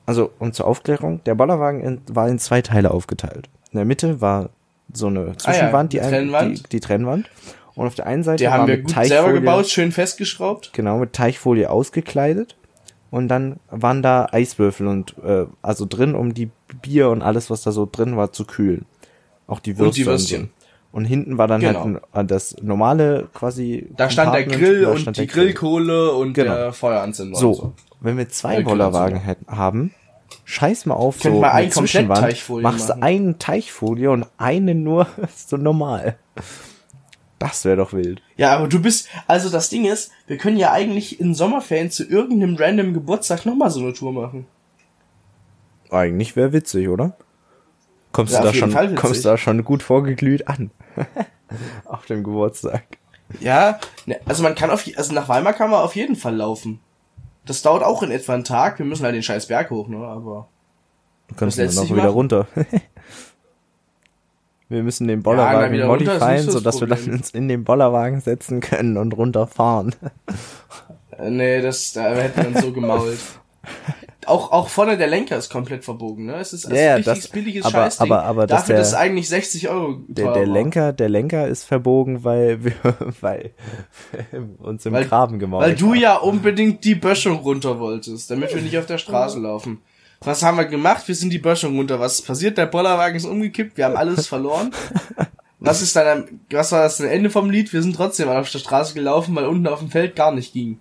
also, 0.05 0.31
und 0.39 0.55
zur 0.55 0.67
Aufklärung, 0.67 1.21
der 1.25 1.35
Bollerwagen 1.35 1.81
in, 1.81 2.01
war 2.09 2.27
in 2.29 2.39
zwei 2.39 2.61
Teile 2.61 2.91
aufgeteilt. 2.91 3.49
In 3.71 3.77
der 3.77 3.85
Mitte 3.85 4.21
war 4.21 4.49
so 4.93 5.07
eine 5.07 5.35
Zwischenwand, 5.37 5.93
die 5.93 5.97
die, 5.97 6.03
ein- 6.03 6.09
Trennwand. 6.09 6.59
Die, 6.65 6.69
die 6.69 6.79
Trennwand. 6.79 7.29
Und 7.75 7.87
auf 7.87 7.95
der 7.95 8.05
einen 8.05 8.23
Seite 8.23 8.37
Die 8.43 8.47
haben 8.49 8.67
wir 8.67 8.77
mit 8.77 8.85
gut 8.85 8.93
Teichfolie, 8.93 9.21
selber 9.23 9.33
gebaut, 9.33 9.67
schön 9.67 9.91
festgeschraubt. 9.91 10.71
genau, 10.73 10.97
mit 10.99 11.11
Teichfolie 11.13 11.69
ausgekleidet. 11.69 12.55
Und 13.11 13.27
dann 13.27 13.59
waren 13.69 14.01
da 14.01 14.27
Eiswürfel 14.31 14.87
und, 14.87 15.15
äh, 15.23 15.45
also 15.61 15.85
drin, 15.85 16.15
um 16.15 16.33
die 16.33 16.49
Bier 16.81 17.09
und 17.09 17.21
alles, 17.21 17.49
was 17.49 17.61
da 17.63 17.71
so 17.71 17.87
drin 17.89 18.15
war, 18.17 18.31
zu 18.31 18.45
kühlen. 18.45 18.85
Auch 19.47 19.59
die 19.59 19.77
Würste. 19.77 19.85
Und 19.87 19.97
die 19.97 20.05
Würstchen. 20.05 20.41
so. 20.59 20.64
Und 20.95 21.03
hinten 21.03 21.37
war 21.37 21.47
dann 21.49 21.59
Genau. 21.59 21.99
halt 22.13 22.31
das 22.31 22.55
normale 22.61 23.27
quasi. 23.33 23.89
Da 23.97 24.09
stand 24.09 24.33
der 24.33 24.45
Grill 24.45 24.85
und 24.85 24.99
die 24.99 25.11
der 25.11 25.25
Grill. 25.27 25.43
Grillkohle 25.47 26.13
und 26.13 26.33
Genau. 26.33 26.55
der 26.55 26.71
Feueranzünder. 26.71 27.37
So, 27.37 27.53
so. 27.53 27.73
wenn 27.99 28.17
wir 28.17 28.29
zwei 28.29 28.59
Äh, 28.59 28.63
Bollerwagen 28.63 29.19
hätten, 29.19 29.45
haben, 29.47 29.93
scheiß 30.45 30.85
mal 30.85 30.93
auf 30.95 31.19
Könnt 31.19 31.35
so 31.35 31.43
eine 31.43 31.69
Zwischenwand, 31.69 32.21
Teichfolie 32.21 32.63
machst 32.63 32.87
machen. 32.87 33.03
einen 33.03 33.39
Teichfolie 33.39 34.09
und 34.09 34.25
einen 34.37 34.83
nur 34.83 35.07
so 35.35 35.57
normal. 35.57 36.15
Das 37.39 37.65
wäre 37.65 37.75
doch 37.75 37.91
wild. 37.91 38.21
Ja, 38.37 38.55
aber 38.55 38.69
du 38.69 38.81
bist, 38.81 39.09
also 39.27 39.49
das 39.49 39.69
Ding 39.69 39.83
ist, 39.83 40.11
wir 40.27 40.37
können 40.37 40.55
ja 40.55 40.71
eigentlich 40.71 41.19
in 41.19 41.35
Sommerferien 41.35 41.91
zu 41.91 42.05
irgendeinem 42.05 42.55
random 42.55 42.93
Geburtstag 42.93 43.45
nochmal 43.45 43.69
so 43.69 43.81
eine 43.81 43.91
Tour 43.91 44.13
machen. 44.13 44.45
Eigentlich 45.91 46.37
wäre 46.37 46.53
witzig, 46.53 46.87
oder? 46.87 47.17
Kommst 48.15 48.31
Ja, 48.31 48.39
du 48.39 48.45
da 48.45 48.53
schon, 48.53 48.71
Fall 48.71 48.95
kommst 48.95 49.25
du 49.25 49.29
da 49.29 49.37
schon 49.37 49.65
gut 49.65 49.83
vorgeglüht 49.83 50.47
an? 50.47 50.71
auf 51.85 52.05
dem 52.05 52.23
Geburtstag. 52.23 52.83
Ja, 53.41 53.77
ne, 54.05 54.21
also 54.25 54.41
man 54.41 54.55
kann 54.55 54.69
auf, 54.69 54.85
also 54.95 55.13
nach 55.13 55.27
Weimar 55.27 55.51
kann 55.51 55.69
man 55.69 55.81
auf 55.81 55.97
jeden 55.97 56.15
Fall 56.15 56.33
laufen. 56.33 56.79
Das 57.45 57.61
dauert 57.61 57.83
auch 57.83 58.03
in 58.03 58.11
etwa 58.11 58.33
einen 58.33 58.45
Tag. 58.45 58.79
Wir 58.79 58.85
müssen 58.85 59.03
halt 59.03 59.15
den 59.15 59.21
scheiß 59.21 59.47
Berg 59.47 59.69
hoch, 59.69 59.89
ne, 59.89 59.97
aber. 59.97 60.47
Du 61.27 61.35
kannst 61.35 61.59
dann 61.59 61.67
sich 61.67 61.89
wieder 61.89 62.03
machen? 62.03 62.13
runter. 62.13 62.47
wir 64.69 64.81
müssen 64.81 65.09
den 65.09 65.21
Bollerwagen 65.21 65.73
nicht 65.73 65.85
modifieren, 65.85 66.49
so 66.49 66.61
das 66.61 66.77
sodass 66.77 67.05
wir 67.05 67.09
dann 67.09 67.19
uns 67.19 67.31
in 67.31 67.49
den 67.49 67.65
Bollerwagen 67.65 68.21
setzen 68.21 68.61
können 68.61 68.95
und 68.95 69.11
runterfahren. 69.11 69.93
Äh, 71.17 71.31
nee, 71.31 71.61
das, 71.61 71.91
da 71.91 72.15
hätten 72.15 72.43
wir 72.43 72.47
uns 72.47 72.61
so 72.61 72.71
gemault. 72.71 73.17
Auch, 74.27 74.51
auch 74.51 74.69
vorne 74.69 74.97
der 74.97 75.07
Lenker 75.07 75.37
ist 75.37 75.49
komplett 75.49 75.83
verbogen, 75.85 76.25
ne? 76.25 76.35
Es 76.37 76.53
ist 76.53 76.65
also 76.65 76.75
Ja, 76.77 76.95
richtiges 76.95 77.21
das- 77.23 77.27
billiges 77.31 77.65
aber- 77.65 77.77
Scheißding. 77.83 78.11
aber- 78.11 78.23
aber 78.23 78.47
Dafür, 78.47 78.75
der- 78.75 78.81
es 78.81 78.93
eigentlich 78.93 79.29
60 79.29 79.69
Euro 79.69 79.99
Der, 80.07 80.33
der. 80.33 80.45
Lenker, 80.47 80.93
der 80.93 81.09
Lenker 81.09 81.47
ist 81.47 81.63
verbogen, 81.63 82.23
weil 82.23 82.63
wir, 82.63 82.73
weil 83.21 83.51
uns 84.59 84.85
im 84.85 84.93
Weil- 84.93 85.05
Graben 85.05 85.39
gemault 85.39 85.63
Weil 85.63 85.75
du 85.75 85.89
haben. 85.91 85.99
ja 85.99 86.15
unbedingt 86.17 86.83
die 86.83 86.95
Böschung 86.95 87.37
runter 87.37 87.79
wolltest, 87.79 88.29
damit 88.31 88.53
wir 88.53 88.61
nicht 88.61 88.77
auf 88.77 88.85
der 88.85 88.97
Straße 88.97 89.39
laufen. 89.39 89.81
Was 90.21 90.41
haben 90.43 90.57
wir 90.57 90.65
gemacht? 90.65 91.07
Wir 91.07 91.13
sind 91.15 91.31
die 91.31 91.39
Böschung 91.39 91.75
runter. 91.77 91.99
Was 91.99 92.15
ist 92.19 92.25
passiert? 92.25 92.57
Der 92.57 92.65
Bollerwagen 92.65 93.15
ist 93.17 93.25
umgekippt. 93.25 93.77
Wir 93.77 93.85
haben 93.85 93.95
alles 93.97 94.27
verloren. 94.27 94.71
Was 95.59 95.81
ist 95.81 95.95
dann, 95.95 96.07
am- 96.07 96.25
was 96.51 96.71
war 96.71 96.83
das 96.83 96.99
Ende 96.99 97.29
vom 97.29 97.49
Lied? 97.49 97.71
Wir 97.73 97.81
sind 97.81 97.95
trotzdem 97.95 98.29
auf 98.29 98.49
der 98.49 98.59
Straße 98.59 98.93
gelaufen, 98.93 99.35
weil 99.35 99.45
unten 99.45 99.67
auf 99.67 99.79
dem 99.79 99.89
Feld 99.91 100.15
gar 100.15 100.31
nicht 100.31 100.53
ging. 100.53 100.79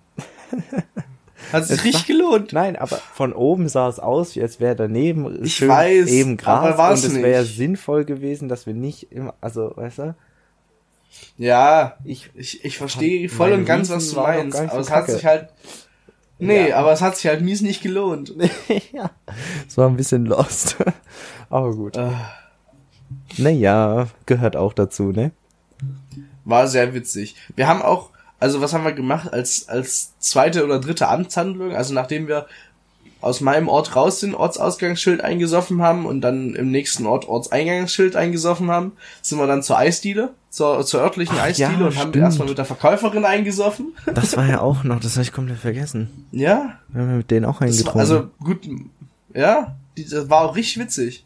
Hat 1.51 1.65
sich 1.67 1.83
richtig 1.83 2.05
gelohnt. 2.07 2.53
Nein, 2.53 2.75
aber 2.75 2.97
von 2.97 3.33
oben 3.33 3.67
sah 3.69 3.87
es 3.87 3.99
aus, 3.99 4.35
wie 4.35 4.41
als 4.41 4.59
wäre 4.59 4.75
daneben 4.75 5.43
Ich 5.43 5.55
schön 5.55 5.69
weiß, 5.69 6.07
eben 6.09 6.37
Gras 6.37 6.73
aber 6.73 6.89
und 6.89 6.95
es 7.03 7.15
wäre 7.15 7.43
sinnvoll 7.45 8.05
gewesen, 8.05 8.49
dass 8.49 8.65
wir 8.65 8.73
nicht 8.73 9.11
immer, 9.11 9.33
also, 9.41 9.71
weißt 9.75 9.99
du, 9.99 10.15
Ja, 11.37 11.97
ich, 12.03 12.29
ich, 12.35 12.63
ich 12.65 12.77
verstehe 12.77 13.29
voll 13.29 13.51
und 13.53 13.65
ganz, 13.65 13.89
was 13.89 14.09
du 14.11 14.19
meinst. 14.21 14.59
Aber 14.59 14.79
es 14.79 14.91
hat 14.91 15.09
sich 15.09 15.25
halt, 15.25 15.49
nee, 16.39 16.69
Ja. 16.69 16.77
aber 16.77 16.91
es 16.91 17.01
hat 17.01 17.15
sich 17.17 17.27
halt 17.27 17.41
mies 17.41 17.61
nicht 17.61 17.81
gelohnt. 17.81 18.33
ja, 18.93 19.11
es 19.67 19.77
war 19.77 19.87
ein 19.89 19.97
bisschen 19.97 20.25
lost. 20.25 20.77
aber 21.49 21.73
gut. 21.75 21.97
Äh, 21.97 22.11
Naja, 23.37 24.07
gehört 24.25 24.55
auch 24.55 24.73
dazu, 24.73 25.11
ne? 25.11 25.31
War 26.43 26.67
sehr 26.67 26.93
witzig. 26.93 27.35
Wir 27.55 27.67
haben 27.67 27.81
auch, 27.81 28.09
also 28.39 28.61
was 28.61 28.73
haben 28.73 28.83
wir 28.83 28.93
gemacht 28.93 29.31
als, 29.31 29.67
als 29.69 30.13
zweite 30.19 30.63
oder 30.65 30.79
dritte 30.79 31.07
Amtshandlung? 31.07 31.75
Also 31.75 31.93
nachdem 31.93 32.27
wir 32.27 32.47
aus 33.21 33.41
meinem 33.41 33.69
Ort 33.69 33.95
raus 33.95 34.19
sind, 34.19 34.35
Ortsausgangsschild 34.35 35.21
eingesoffen 35.21 35.81
haben 35.81 36.05
und 36.05 36.21
dann 36.21 36.53
im 36.53 36.69
nächsten 36.69 37.07
Ort 37.07 37.27
Ortseingangsschild 37.27 38.15
eingesoffen 38.15 38.69
haben, 38.69 38.91
sind 39.23 39.39
wir 39.39 39.47
dann 39.47 39.63
zur 39.63 39.79
Eisdiele, 39.79 40.33
zur, 40.51 40.85
zur 40.85 41.01
örtlichen 41.01 41.35
Ach, 41.39 41.45
Eisdiele 41.45 41.71
ja, 41.71 41.77
und 41.87 41.95
haben 41.97 42.09
stimmt. 42.09 42.17
erstmal 42.17 42.47
mit 42.49 42.57
der 42.57 42.65
Verkäuferin 42.65 43.25
eingesoffen. 43.25 43.93
Das 44.13 44.37
war 44.37 44.45
ja 44.45 44.61
auch 44.61 44.83
noch, 44.83 44.99
das 44.99 45.13
habe 45.13 45.23
ich 45.23 45.31
komplett 45.31 45.57
vergessen. 45.57 46.27
Ja, 46.31 46.77
Wir 46.89 47.01
haben 47.01 47.17
mit 47.17 47.31
denen 47.31 47.45
auch 47.45 47.61
war, 47.61 47.67
eingetrunken. 47.67 47.99
also 47.99 48.29
gut, 48.43 48.67
ja, 49.33 49.75
die, 49.97 50.07
das 50.07 50.29
war 50.29 50.41
auch 50.41 50.55
richtig 50.55 50.83
witzig. 50.83 51.25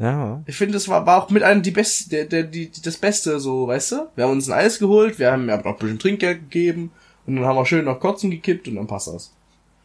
Ja. 0.00 0.42
Ich 0.46 0.56
finde, 0.56 0.74
das 0.74 0.88
war, 0.88 1.04
war 1.06 1.22
auch 1.22 1.30
mit 1.30 1.42
einem 1.42 1.62
die 1.62 1.70
beste, 1.70 2.08
der, 2.10 2.24
der, 2.26 2.42
die, 2.44 2.70
das 2.82 2.96
Beste, 2.96 3.38
so, 3.40 3.66
weißt 3.66 3.92
du? 3.92 4.08
Wir 4.14 4.24
haben 4.24 4.32
uns 4.32 4.48
ein 4.48 4.58
Eis 4.58 4.78
geholt, 4.78 5.18
wir 5.18 5.32
haben 5.32 5.48
ja 5.48 5.60
auch 5.60 5.64
ein 5.64 5.76
bisschen 5.76 5.98
Trinkgeld 5.98 6.40
gegeben 6.50 6.90
und 7.26 7.36
dann 7.36 7.44
haben 7.44 7.56
wir 7.56 7.66
schön 7.66 7.84
noch 7.84 8.00
Kotzen 8.00 8.30
gekippt 8.30 8.68
und 8.68 8.76
dann 8.76 8.86
passt 8.86 9.08
das. 9.08 9.32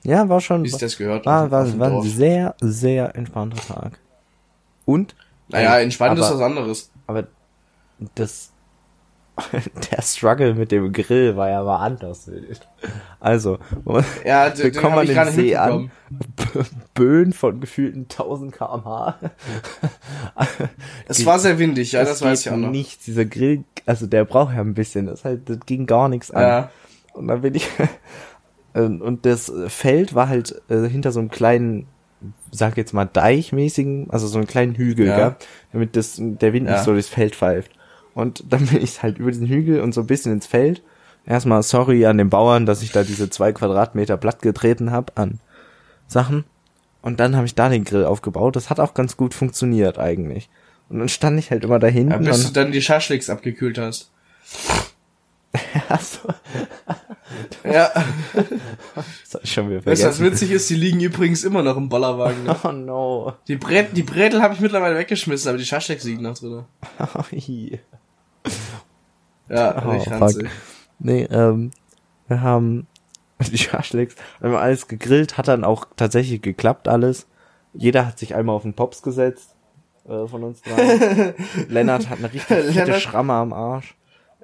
Ja, 0.03 0.27
war 0.29 0.39
schon, 0.39 0.63
Wie 0.63 0.69
sich 0.69 0.79
das 0.79 0.97
gehört. 0.97 1.25
war, 1.25 1.45
auf 1.45 1.51
war, 1.51 1.79
war 1.79 1.91
ein 1.91 2.01
sehr, 2.03 2.55
sehr 2.61 3.15
entspannter 3.15 3.57
Tag. 3.61 3.99
Und? 4.85 5.15
Naja, 5.49 5.77
Ey, 5.77 5.83
entspannt 5.83 6.17
ist 6.19 6.25
aber- 6.25 6.35
was 6.35 6.41
anderes. 6.41 6.91
Aber 7.07 7.27
das, 8.15 8.51
der 9.91 10.01
Struggle 10.01 10.53
mit 10.55 10.71
dem 10.71 10.91
Grill 10.93 11.35
war 11.35 11.49
ja 11.49 11.63
mal 11.63 11.77
anders. 11.77 12.29
Also, 13.19 13.57
Ja, 14.25 14.49
den, 14.49 14.63
wir 14.63 14.71
den 14.71 14.81
kommen 14.81 14.93
hab 14.93 14.99
an 15.01 15.07
ich 15.09 15.13
den 15.13 15.31
See 15.31 15.55
an. 15.55 15.91
Böen 16.93 17.33
von 17.33 17.59
gefühlten 17.59 18.03
1000 18.03 18.53
kmh. 18.53 19.15
Es 21.07 21.25
war 21.25 21.39
sehr 21.39 21.57
windig, 21.59 21.91
ja, 21.93 22.03
das, 22.03 22.21
weiß 22.21 22.41
ich 22.45 22.51
auch 22.51 22.57
noch. 22.57 22.69
Nichts, 22.71 23.05
dieser 23.05 23.25
Grill, 23.25 23.63
also 23.85 24.07
der 24.07 24.25
braucht 24.25 24.53
ja 24.53 24.61
ein 24.61 24.73
bisschen, 24.73 25.05
das, 25.07 25.25
halt, 25.25 25.49
das 25.49 25.59
ging 25.65 25.85
gar 25.85 26.09
nichts 26.09 26.31
an. 26.31 26.41
Ja. 26.41 26.71
Und 27.13 27.27
dann 27.27 27.41
bin 27.41 27.55
ich, 27.55 27.67
und 28.73 29.25
das 29.25 29.51
Feld 29.67 30.13
war 30.13 30.29
halt 30.29 30.61
äh, 30.69 30.87
hinter 30.87 31.11
so 31.11 31.19
einem 31.19 31.29
kleinen, 31.29 31.87
sag 32.51 32.77
jetzt 32.77 32.93
mal 32.93 33.05
Deichmäßigen, 33.05 34.07
also 34.09 34.27
so 34.27 34.37
einen 34.37 34.47
kleinen 34.47 34.75
Hügel, 34.75 35.07
Ja. 35.07 35.17
gell? 35.29 35.35
damit 35.73 35.95
das, 35.95 36.15
der 36.19 36.53
Wind 36.53 36.67
Ja. 36.67 36.73
nicht 36.75 36.83
so 36.83 36.91
durchs 36.91 37.09
Feld 37.09 37.35
pfeift. 37.35 37.71
Und 38.17 38.43
dann 38.51 38.65
bin 38.65 38.81
ich 38.81 39.03
halt 39.03 39.19
über 39.19 39.29
diesen 39.29 39.45
Hügel 39.47 39.79
und 39.79 39.93
so 39.93 40.01
ein 40.01 40.07
bisschen 40.07 40.33
ins 40.33 40.47
Feld. 40.47 40.81
Erstmal 41.27 41.61
sorry 41.61 42.03
an 42.07 42.17
den 42.17 42.31
Bauern, 42.31 42.65
dass 42.65 42.81
ich 42.81 42.91
da 42.91 43.03
diese 43.03 43.29
zwei 43.29 43.51
Quadratmeter 43.51 44.17
platt 44.17 44.41
getreten 44.41 44.89
habe 44.89 45.13
an 45.15 45.39
Sachen. 46.07 46.43
Und 47.03 47.19
dann 47.19 47.35
habe 47.35 47.45
ich 47.45 47.53
da 47.53 47.69
den 47.69 47.83
Grill 47.83 48.05
aufgebaut. 48.05 48.55
Das 48.55 48.71
hat 48.71 48.79
auch 48.79 48.95
ganz 48.95 49.17
gut 49.17 49.35
funktioniert 49.35 49.99
eigentlich. 49.99 50.49
Und 50.89 50.97
dann 50.97 51.09
stand 51.09 51.37
ich 51.37 51.51
halt 51.51 51.63
immer 51.63 51.77
da 51.77 51.85
hinten 51.85 52.11
Ja, 52.11 52.17
bis 52.17 52.47
du 52.47 52.53
dann 52.53 52.71
die 52.71 52.81
Schaschliks 52.81 53.29
abgekühlt 53.29 53.77
hast. 53.77 54.09
Achso, 55.89 56.29
Ja, 57.63 57.91
das 58.95 59.33
hab 59.35 59.43
ich 59.43 59.53
schon 59.53 59.69
wieder 59.69 59.85
weißt 59.85 60.01
du, 60.03 60.07
was 60.07 60.17
vergessen. 60.17 60.25
witzig 60.41 60.51
ist? 60.51 60.69
Die 60.71 60.75
liegen 60.75 61.01
übrigens 61.01 61.43
immer 61.43 61.61
noch 61.61 61.77
im 61.77 61.87
Bollerwagen. 61.87 62.45
Ne? 62.45 62.55
Oh 62.63 62.71
no. 62.71 63.33
Die, 63.47 63.57
Brät, 63.57 63.95
die 63.95 64.01
Brätel 64.03 64.41
habe 64.41 64.55
ich 64.55 64.59
mittlerweile 64.59 64.97
weggeschmissen, 64.97 65.49
aber 65.49 65.59
die 65.59 65.65
Schaschliks 65.65 66.03
liegen 66.03 66.23
noch 66.23 66.35
drin. 66.35 66.63
Hi. 66.99 67.79
Ja, 69.49 69.83
Oh, 69.85 69.99
fuck. 69.99 70.11
ranzig. 70.21 70.49
Nee, 70.99 71.23
ähm, 71.31 71.71
wir 72.27 72.41
haben 72.41 72.87
die 73.51 73.57
Schaschliks, 73.57 74.15
wir 74.39 74.49
haben 74.49 74.57
alles 74.57 74.87
gegrillt, 74.87 75.37
hat 75.37 75.47
dann 75.47 75.63
auch 75.63 75.85
tatsächlich 75.95 76.41
geklappt 76.41 76.87
alles. 76.87 77.27
Jeder 77.73 78.05
hat 78.07 78.17
sich 78.19 78.33
einmal 78.35 78.55
auf 78.55 78.63
den 78.63 78.73
Pops 78.73 79.01
gesetzt, 79.03 79.55
äh, 80.07 80.25
von 80.27 80.43
uns 80.43 80.61
drei. 80.63 81.33
Lennart 81.69 82.09
hat 82.09 82.17
eine 82.19 82.27
richtig 82.27 82.43
fette 82.43 82.69
Lennart- 82.71 83.01
Schramme 83.01 83.33
am 83.33 83.53
Arsch. 83.53 83.95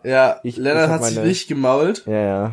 Ja, 0.04 0.40
Ich- 0.44 0.58
Lennart 0.58 0.88
ich 0.88 0.92
hat 0.92 1.04
sich 1.06 1.16
meine- 1.16 1.28
richtig 1.28 1.48
gemault. 1.48 2.04
Ja, 2.06 2.14
ja. 2.22 2.52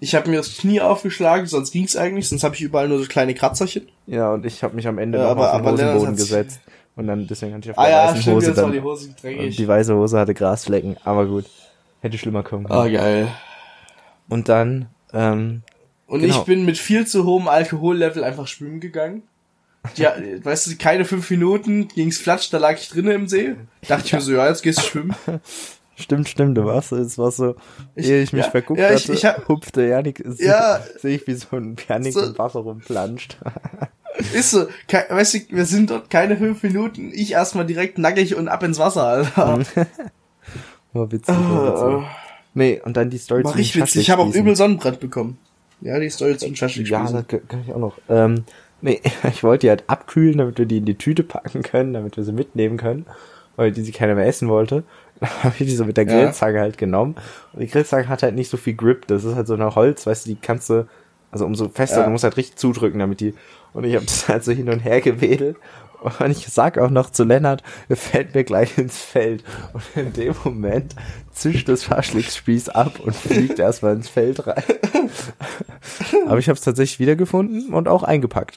Ich 0.00 0.14
habe 0.14 0.28
mir 0.28 0.36
das 0.36 0.58
Knie 0.58 0.80
aufgeschlagen, 0.82 1.46
sonst 1.46 1.72
ging's 1.72 1.96
eigentlich, 1.96 2.28
sonst 2.28 2.44
habe 2.44 2.54
ich 2.54 2.60
überall 2.60 2.88
nur 2.88 2.98
so 2.98 3.06
kleine 3.06 3.32
Kratzerchen. 3.32 3.88
Ja, 4.06 4.32
und 4.34 4.44
ich 4.44 4.62
habe 4.62 4.74
mich 4.76 4.86
am 4.86 4.98
Ende 4.98 5.16
Ja, 5.18 5.24
noch 5.24 5.30
aber- 5.30 5.54
auf 5.54 5.60
den 5.62 5.72
Hosenboden 5.72 6.08
hat 6.08 6.18
sich- 6.18 6.28
gesetzt. 6.28 6.60
Und 6.96 7.06
dann, 7.08 7.26
deswegen 7.26 7.54
hatte 7.54 7.68
ich 7.68 7.70
auf 7.72 7.78
Ah 7.78 7.86
der 7.88 7.90
ja, 7.92 8.04
weißen 8.06 8.22
stimmt, 8.22 8.36
Hose 8.36 8.46
jetzt 8.48 8.56
war 8.56 8.64
dann, 8.64 8.72
die 8.72 8.80
Hose 8.82 9.08
und 9.08 9.22
dreckig. 9.22 9.56
die 9.56 9.68
weiße 9.68 9.94
Hose 9.96 10.18
hatte 10.18 10.34
Grasflecken, 10.34 10.96
aber 11.04 11.26
gut. 11.26 11.46
Hätte 12.00 12.18
schlimmer 12.18 12.42
kommen 12.42 12.66
können. 12.66 12.78
Ah, 12.78 12.88
geil. 12.88 13.28
Und 14.28 14.48
dann, 14.48 14.88
ähm, 15.12 15.62
Und 16.06 16.20
Genau. 16.20 16.38
ich 16.38 16.44
bin 16.44 16.64
mit 16.64 16.76
viel 16.78 17.06
zu 17.06 17.24
hohem 17.24 17.48
Alkohollevel 17.48 18.22
einfach 18.22 18.46
schwimmen 18.46 18.78
gegangen. 18.80 19.22
Ja, 19.96 20.14
weißt 20.42 20.66
du, 20.70 20.76
keine 20.76 21.04
fünf 21.04 21.28
Minuten 21.30 21.88
ging's 21.88 22.18
flatsch, 22.18 22.50
da 22.52 22.58
lag 22.58 22.74
ich 22.74 22.88
drinnen 22.90 23.10
im 23.12 23.28
See. 23.28 23.56
Dachte 23.88 24.06
ich 24.06 24.12
mir 24.12 24.20
so, 24.20 24.32
ja, 24.32 24.48
jetzt 24.48 24.62
gehst 24.62 24.78
du 24.78 24.82
schwimmen. 24.82 25.14
Stimmt, 25.96 26.28
stimmt, 26.28 26.58
du 26.58 26.64
warst, 26.64 26.90
es 26.90 27.16
war 27.18 27.30
so, 27.30 27.54
Ich- 27.94 28.08
ehe 28.08 28.22
ich 28.22 28.32
mich 28.32 28.44
ja, 28.44 28.50
verguckt 28.50 28.80
ja, 28.80 28.90
ich- 28.92 29.04
hatte, 29.04 29.12
ich 29.12 29.24
hab- 29.24 29.46
hupfte 29.46 29.86
Janik, 29.86 30.22
sehe 30.26 30.48
Ja. 30.48 30.80
seh 31.00 31.14
ich, 31.14 31.26
wie 31.28 31.34
so 31.34 31.46
ein 31.56 31.76
Janik 31.88 32.12
So. 32.14 32.20
im 32.20 32.36
Wasser 32.36 32.60
rumplanscht. 32.60 33.38
Ist 34.32 34.50
so, 34.50 34.66
ke- 34.88 35.06
weißt 35.08 35.34
du, 35.34 35.38
wir 35.50 35.66
sind 35.66 35.90
dort 35.90 36.08
keine 36.10 36.36
fünf 36.36 36.62
Minuten, 36.62 37.10
ich 37.14 37.32
erstmal 37.32 37.66
direkt 37.66 37.98
nackig 37.98 38.34
und 38.36 38.48
ab 38.48 38.62
ins 38.62 38.78
Wasser, 38.78 39.04
Alter. 39.04 39.60
War 40.92 41.10
witzig, 41.10 41.34
war 41.34 41.96
witzig. 41.98 42.08
Nee, 42.54 42.80
und 42.84 42.96
dann 42.96 43.10
die 43.10 43.18
Story 43.18 43.42
War 43.42 43.50
zu 43.50 43.56
den 43.56 43.62
richtig 43.62 43.82
witzig, 43.82 44.02
ich 44.02 44.10
habe 44.10 44.22
auch 44.22 44.32
übel 44.32 44.54
Sonnenbrand 44.54 45.00
bekommen. 45.00 45.38
Ja, 45.80 45.98
die 45.98 46.08
Story 46.08 46.36
zum 46.36 46.54
Schaschlik 46.54 46.88
Ja, 46.88 47.02
das 47.10 47.26
kann 47.26 47.40
ich 47.66 47.72
auch 47.72 47.78
noch. 47.78 47.98
Ähm, 48.08 48.44
nee, 48.80 49.00
ich 49.28 49.42
wollte 49.42 49.66
die 49.66 49.70
halt 49.70 49.84
abkühlen, 49.88 50.38
damit 50.38 50.58
wir 50.58 50.66
die 50.66 50.78
in 50.78 50.84
die 50.84 50.94
Tüte 50.96 51.24
packen 51.24 51.62
können, 51.62 51.92
damit 51.92 52.16
wir 52.16 52.22
sie 52.24 52.32
mitnehmen 52.32 52.76
können, 52.76 53.06
weil 53.56 53.72
die 53.72 53.82
sie 53.82 53.90
keiner 53.92 54.14
mehr 54.14 54.26
essen 54.26 54.48
wollte. 54.48 54.84
Dann 55.20 55.30
habe 55.42 55.54
ich 55.58 55.66
die 55.66 55.74
so 55.76 55.84
mit 55.84 55.96
der 55.96 56.06
Ja. 56.06 56.12
Grillzange 56.24 56.60
halt 56.60 56.78
genommen. 56.78 57.16
Und 57.52 57.60
die 57.60 57.66
Grillzange 57.68 58.08
hat 58.08 58.22
halt 58.22 58.34
nicht 58.36 58.50
so 58.50 58.56
viel 58.56 58.74
Grip. 58.74 59.06
Das 59.08 59.24
ist 59.24 59.34
halt 59.34 59.46
so 59.48 59.54
eine 59.54 59.74
Holz, 59.74 60.06
weißt 60.06 60.26
du, 60.26 60.30
die 60.30 60.36
kannst 60.40 60.70
du, 60.70 60.86
also 61.34 61.44
umso 61.46 61.68
fester, 61.68 61.98
Ja. 61.98 62.04
du 62.04 62.10
musst 62.10 62.22
halt 62.24 62.36
richtig 62.36 62.56
zudrücken, 62.56 63.00
damit 63.00 63.20
die. 63.20 63.34
Und 63.72 63.82
ich 63.84 63.94
habe 63.96 64.04
das 64.06 64.28
halt 64.28 64.44
so 64.44 64.52
hin 64.52 64.68
und 64.70 64.78
her 64.80 65.00
gewedelt. 65.00 65.56
Und 66.20 66.30
ich 66.30 66.46
sag 66.48 66.76
auch 66.78 66.90
noch 66.90 67.10
zu 67.10 67.24
Lennart, 67.24 67.62
er 67.88 67.96
fällt 67.96 68.34
mir 68.34 68.44
gleich 68.44 68.76
ins 68.78 68.98
Feld. 68.98 69.42
Und 69.72 69.82
in 69.96 70.12
dem 70.12 70.34
Moment 70.44 70.94
zischt 71.32 71.68
das 71.68 71.84
Schaschlikspieß 71.84 72.68
ab 72.68 73.00
und 73.00 73.16
fliegt 73.16 73.58
erstmal 73.58 73.94
ins 73.96 74.08
Feld 74.08 74.46
rein. 74.46 74.62
Aber 76.26 76.38
ich 76.38 76.48
habe 76.48 76.56
es 76.58 76.64
tatsächlich 76.64 77.00
wiedergefunden 77.00 77.72
und 77.72 77.88
auch 77.88 78.02
eingepackt. 78.02 78.56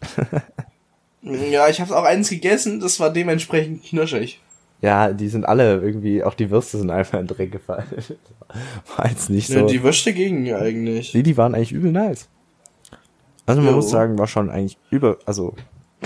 Ja, 1.24 1.68
ich 1.68 1.82
habe 1.82 1.98
auch 1.98 2.04
eins 2.04 2.30
gegessen, 2.30 2.80
das 2.80 3.00
war 3.00 3.12
dementsprechend 3.12 3.84
knirschig. 3.84 4.40
Ja, 4.82 5.12
die 5.12 5.28
sind 5.30 5.46
alle 5.46 5.76
irgendwie, 5.82 6.24
auch 6.24 6.36
die 6.36 6.52
Würste 6.52 6.78
sind 6.78 6.92
einfach 6.92 7.20
in 7.20 7.26
den 7.28 7.36
Dreck 7.36 7.52
gefallen. 7.52 7.86
War 8.96 9.10
jetzt 9.10 9.30
nicht 9.30 9.48
so. 9.48 9.62
Nö, 9.62 9.66
die 9.68 9.82
Würste 9.84 10.14
gingen 10.14 10.46
ja 10.46 10.60
eigentlich. 10.60 11.12
die, 11.14 11.24
die 11.24 11.36
waren 11.38 11.56
eigentlich 11.56 11.72
übel 11.72 11.92
nice. 11.92 12.28
Also 13.48 13.62
man 13.62 13.72
Jo. 13.72 13.78
muss 13.78 13.90
sagen, 13.90 14.20
war 14.20 14.28
schon 14.28 14.50
eigentlich 14.52 14.78
über, 14.92 15.18
also, 15.26 15.56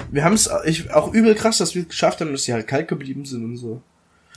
Wir 0.09 0.23
haben 0.23 0.33
es 0.35 0.47
auch 0.93 1.13
übel 1.13 1.35
krass, 1.35 1.57
dass 1.57 1.75
wir 1.75 1.81
es 1.81 1.89
geschafft 1.89 2.21
haben, 2.21 2.31
dass 2.31 2.43
die 2.45 2.53
halt 2.53 2.67
kalt 2.67 2.87
geblieben 2.87 3.25
sind 3.25 3.43
und 3.43 3.57
so. 3.57 3.81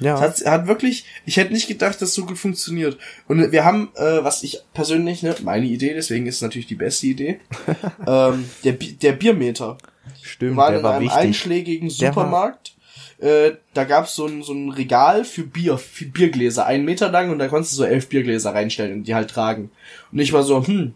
ja. 0.01 0.15
Es 0.17 0.45
hat, 0.45 0.51
hat 0.53 0.67
wirklich, 0.67 1.05
ich 1.27 1.37
hätte 1.37 1.53
nicht 1.53 1.69
gedacht, 1.69 2.03
dass 2.03 2.15
so 2.15 2.25
gut 2.27 2.39
funktioniert. 2.39 2.99
Und 3.29 3.53
wir 3.53 3.65
haben, 3.65 3.91
äh, 3.95 4.25
was 4.25 4.43
ich 4.43 4.59
persönlich, 4.75 5.23
ne, 5.23 5.35
meine 5.45 5.67
Idee, 5.67 5.95
deswegen 5.95 6.27
ist 6.27 6.37
es 6.37 6.43
natürlich 6.43 6.67
die 6.67 6.75
beste 6.75 7.07
Idee, 7.07 7.39
ähm, 8.07 8.47
der, 8.65 8.73
der 8.73 9.13
Biermeter. 9.13 9.79
Stimmt, 10.23 10.57
waren 10.57 10.71
der 10.73 10.79
in 10.81 10.85
war 10.85 10.93
einem 10.95 11.03
wichtig. 11.05 11.19
einschlägigen 11.19 11.89
war- 11.89 11.95
Supermarkt. 12.09 12.75
Äh, 13.19 13.53
da 13.75 13.85
gab's 13.85 14.17
so 14.17 14.27
ein, 14.27 14.43
so 14.43 14.53
ein 14.53 14.71
Regal 14.71 15.25
für 15.25 15.45
Bier, 15.45 15.79
für 15.79 16.07
Biergläser, 16.07 16.67
einen 16.67 16.85
Meter 16.85 17.11
lang 17.11 17.31
und 17.31 17.39
da 17.39 17.47
konntest 17.49 17.73
du 17.75 17.77
so 17.77 17.85
elf 17.85 18.09
Biergläser 18.09 18.53
reinstellen 18.53 18.93
und 18.93 19.05
die 19.05 19.15
halt 19.15 19.31
tragen. 19.31 19.71
Und 20.11 20.19
ich 20.19 20.33
war 20.33 20.43
so, 20.43 20.67
hm, 20.67 20.95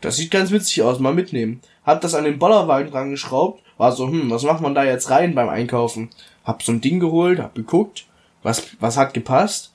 das 0.00 0.16
sieht 0.16 0.30
ganz 0.30 0.50
witzig 0.50 0.82
aus, 0.82 0.98
mal 0.98 1.14
mitnehmen. 1.14 1.60
Hab 1.84 2.00
das 2.00 2.14
an 2.14 2.24
den 2.24 2.38
Bollerwagen 2.38 2.90
dran 2.90 3.10
geschraubt, 3.10 3.62
war 3.78 3.92
so, 3.92 4.06
hm, 4.08 4.30
was 4.30 4.42
macht 4.42 4.60
man 4.60 4.74
da 4.74 4.84
jetzt 4.84 5.10
rein 5.10 5.34
beim 5.34 5.48
Einkaufen? 5.48 6.10
Hab 6.44 6.62
so 6.62 6.72
ein 6.72 6.80
Ding 6.80 7.00
geholt, 7.00 7.38
hab 7.38 7.54
geguckt, 7.54 8.06
was, 8.42 8.62
was 8.80 8.96
hat 8.96 9.14
gepasst? 9.14 9.72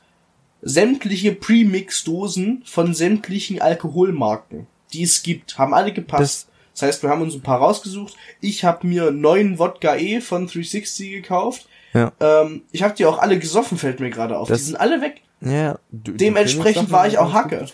Sämtliche 0.62 1.32
Premix-Dosen 1.34 2.62
von 2.66 2.94
sämtlichen 2.94 3.62
Alkoholmarken, 3.62 4.68
die 4.94 5.04
es 5.04 5.24
gibt, 5.24 5.58
haben 5.58 5.74
alle 5.74 5.92
gepasst. 5.94 6.48
Das, 6.74 6.82
heißt, 6.84 7.04
wir 7.04 7.10
haben 7.10 7.22
uns 7.22 7.34
ein 7.36 7.42
paar 7.42 7.60
rausgesucht. 7.60 8.16
Ich 8.40 8.64
habe 8.64 8.88
mir 8.88 9.12
neun 9.12 9.60
Wodka 9.60 9.96
E 9.98 10.22
von 10.22 10.48
360 10.48 11.12
gekauft. 11.12 11.68
Ja. 11.94 12.12
Ähm, 12.20 12.64
ich 12.72 12.84
habe 12.84 12.94
die 12.96 13.06
auch 13.06 13.18
alle 13.20 13.38
gesoffen, 13.40 13.78
fällt 13.78 14.00
mir 14.00 14.10
gerade 14.10 14.38
auf. 14.38 14.48
Das- 14.48 14.60
die 14.60 14.66
sind 14.66 14.78
alle 14.78 15.02
weg. 15.02 15.22
Ja, 15.42 15.80
du, 15.92 16.12
Dementsprechend 16.12 16.92
war 16.92 17.08
ich 17.08 17.18
auch 17.18 17.34
Hacke. 17.34 17.66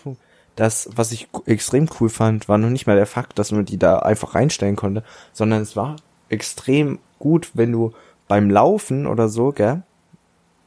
Das, 0.58 0.90
was 0.96 1.12
ich 1.14 1.28
extrem 1.46 1.88
cool 2.02 2.10
fand, 2.10 2.50
war 2.50 2.58
noch 2.58 2.70
nicht 2.70 2.88
mal 2.88 2.96
der 2.98 3.06
Fakt, 3.06 3.40
dass 3.40 3.52
man 3.54 3.64
die 3.64 3.78
da 3.78 4.00
einfach 4.00 4.36
reinstellen 4.36 4.76
konnte, 4.76 5.04
sondern 5.32 5.62
es 5.62 5.76
war 5.78 5.96
extrem 6.30 7.00
gut, 7.20 7.52
wenn 7.54 7.72
du 7.72 7.94
beim 8.28 8.50
Laufen 8.50 9.08
oder 9.08 9.30
so, 9.30 9.52
gell, 9.54 9.84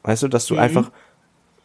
weißt 0.05 0.23
du, 0.23 0.29
dass 0.29 0.47
du 0.47 0.55
Mhm. 0.55 0.61
einfach 0.61 0.91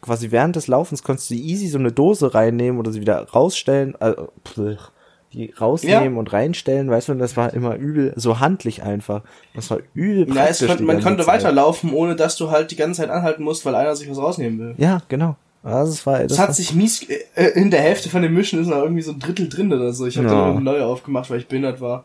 quasi 0.02 0.32
während 0.32 0.56
des 0.56 0.68
Laufens 0.68 1.04
konntest 1.04 1.30
du 1.30 1.36
easy 1.36 1.68
so 1.68 1.78
eine 1.78 1.92
Dose 1.92 2.34
reinnehmen 2.34 2.80
oder 2.80 2.92
sie 2.92 3.00
wieder 3.02 3.24
rausstellen, 3.30 3.96
äh, 4.02 4.14
pff, 4.46 4.92
die 5.34 5.52
rausnehmen 5.52 6.14
Ja. 6.14 6.20
und 6.20 6.32
reinstellen, 6.34 6.90
weißt 6.90 7.08
du, 7.10 7.12
und 7.14 7.20
das 7.20 7.36
war 7.38 7.54
immer 7.54 7.76
übel, 7.76 8.14
so 8.16 8.40
handlich 8.40 8.84
einfach. 8.84 9.22
Das 9.54 9.70
war 9.70 9.80
übel 9.94 10.34
Ja, 10.36 10.46
es 10.48 10.60
praktisch 10.60 10.68
kon 10.68 10.78
die 10.78 10.84
man 10.84 11.02
konnte 11.02 11.24
Zeit. 11.26 11.36
weiterlaufen, 11.44 11.94
ohne 11.94 12.16
dass 12.16 12.38
du 12.38 12.52
halt 12.52 12.72
die 12.72 12.76
ganze 12.76 13.02
Zeit 13.02 13.10
anhalten 13.10 13.44
musst, 13.44 13.66
weil 13.66 13.76
einer 13.76 13.96
sich 13.96 14.10
was 14.10 14.18
rausnehmen 14.18 14.60
will. 14.60 14.76
Ja, 14.78 15.02
genau. 15.10 15.36
Also 15.66 15.92
es 15.94 16.06
war, 16.06 16.20
das 16.20 16.28
Das 16.28 16.38
war, 16.38 16.48
hat 16.50 16.56
sich 16.56 16.74
mies, 16.74 17.02
äh, 17.10 17.50
in 17.56 17.72
der 17.72 17.82
Hälfte 17.82 18.10
von 18.10 18.22
den 18.22 18.34
Mischen 18.34 18.62
ist 18.62 18.68
noch 18.68 18.78
irgendwie 18.84 19.02
so 19.02 19.12
ein 19.12 19.20
Drittel 19.20 19.50
drin 19.50 19.74
oder 19.74 19.92
so. 19.94 20.06
Ich 20.06 20.18
habe 20.18 20.28
Ja. 20.28 20.34
dann 20.34 20.52
eine 20.52 20.62
neue 20.62 20.86
aufgemacht, 20.86 21.30
weil 21.30 21.40
ich 21.40 21.48
behindert 21.48 21.82
war. 21.82 22.04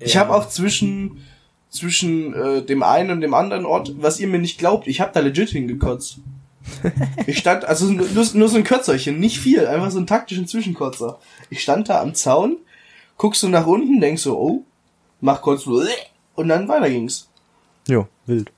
Ich 0.00 0.16
habe 0.16 0.32
auch 0.34 0.48
zwischen 0.48 1.18
zwischen 1.68 2.32
äh, 2.32 2.62
dem 2.62 2.82
einen 2.82 3.10
und 3.10 3.20
dem 3.20 3.34
anderen 3.34 3.66
Ort, 3.66 3.92
was 4.00 4.20
ihr 4.20 4.28
mir 4.28 4.38
nicht 4.38 4.56
glaubt, 4.58 4.86
ich 4.86 5.00
habe 5.00 5.10
da 5.12 5.20
legit 5.20 5.50
hingekotzt. 5.50 6.18
Ich 7.26 7.38
stand, 7.38 7.64
also 7.64 7.86
nur, 7.86 8.06
nur 8.34 8.48
so 8.48 8.56
ein 8.56 8.64
Kötzerchen, 8.64 9.20
nicht 9.20 9.38
viel, 9.38 9.66
einfach 9.66 9.90
so 9.90 9.98
einen 9.98 10.06
taktischen 10.06 10.46
Zwischenkotzer. 10.48 11.18
Ich 11.50 11.62
stand 11.62 11.88
da 11.88 12.00
am 12.00 12.14
Zaun, 12.14 12.56
guckst 13.18 13.42
du 13.42 13.48
nach 13.48 13.66
unten, 13.66 14.00
denkst 14.00 14.22
so, 14.22 14.36
oh, 14.38 14.64
mach 15.20 15.42
kurz 15.42 15.62
so, 15.62 15.82
und 16.34 16.48
dann 16.48 16.66
weiter 16.68 16.90
ging's. 16.90 17.28
Jo, 17.86 18.08
wild. 18.26 18.50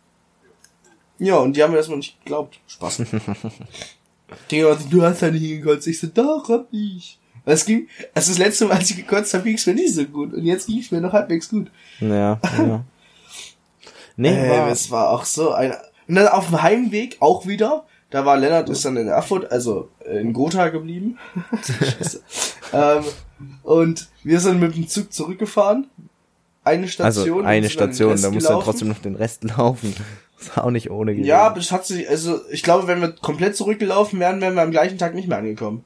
Ja, 1.18 1.36
und 1.36 1.54
die 1.56 1.62
haben 1.62 1.70
mir 1.72 1.76
das 1.78 1.88
mal 1.88 1.96
nicht 1.96 2.18
geglaubt. 2.20 2.58
Spaß. 2.66 3.02
Digga, 4.50 4.76
du 4.90 5.02
hast 5.02 5.22
da 5.22 5.30
nicht 5.30 5.42
hingekotzt. 5.42 5.86
Ich 5.86 6.00
so, 6.00 6.06
doch, 6.06 6.48
hab 6.48 6.68
ich. 6.72 7.18
Es 7.44 7.64
ging, 7.64 7.88
also 8.14 8.30
das 8.30 8.38
letzte 8.38 8.66
Mal, 8.66 8.76
als 8.76 8.90
ich 8.90 8.96
gekotzt 8.96 9.32
habe, 9.32 9.44
ging's 9.44 9.66
mir 9.66 9.74
nicht 9.74 9.94
so 9.94 10.04
gut. 10.04 10.34
Und 10.34 10.44
jetzt 10.44 10.66
ging's 10.66 10.90
mir 10.90 11.00
noch 11.00 11.12
halbwegs 11.12 11.48
gut. 11.48 11.70
Ja, 12.00 12.38
ja. 12.58 12.84
Nee, 14.20 14.30
Ey, 14.30 14.50
war, 14.50 14.68
es 14.68 14.90
war 14.90 15.10
auch 15.10 15.24
so 15.24 15.52
ein, 15.52 15.72
und 16.08 16.16
dann 16.16 16.26
auf 16.26 16.48
dem 16.48 16.60
Heimweg 16.60 17.18
auch 17.20 17.46
wieder, 17.46 17.86
da 18.10 18.26
war 18.26 18.36
Lennart 18.36 18.68
ist 18.68 18.84
dann 18.84 18.96
in 18.96 19.06
Erfurt, 19.06 19.52
also 19.52 19.90
in 20.10 20.32
Gotha 20.32 20.70
geblieben. 20.70 21.18
Scheiße. 21.62 22.22
ähm, 22.72 23.04
und 23.62 24.08
wir 24.24 24.40
sind 24.40 24.58
mit 24.58 24.74
dem 24.74 24.88
Zug 24.88 25.12
zurückgefahren. 25.12 25.86
Eine 26.64 26.88
Station. 26.88 27.38
also 27.38 27.48
eine 27.48 27.70
Station, 27.70 28.08
da 28.08 28.14
muss 28.14 28.22
dann 28.22 28.32
gelaufen. 28.32 28.64
trotzdem 28.64 28.88
noch 28.88 28.98
den 28.98 29.14
Rest 29.14 29.44
laufen. 29.56 29.94
Das 30.46 30.56
war 30.56 30.64
auch 30.64 30.70
nicht 30.70 30.90
ohne 30.90 31.12
gewesen. 31.12 31.26
Ja, 31.28 31.42
aber 31.46 31.58
es 31.58 31.72
hat 31.72 31.84
sich, 31.86 32.08
also 32.08 32.40
ich 32.50 32.62
glaube, 32.62 32.86
wenn 32.86 33.00
wir 33.00 33.10
komplett 33.12 33.56
zurückgelaufen 33.56 34.20
wären, 34.20 34.40
wären 34.40 34.54
wir 34.54 34.62
am 34.62 34.70
gleichen 34.70 34.96
Tag 34.98 35.14
nicht 35.14 35.28
mehr 35.28 35.38
angekommen. 35.38 35.84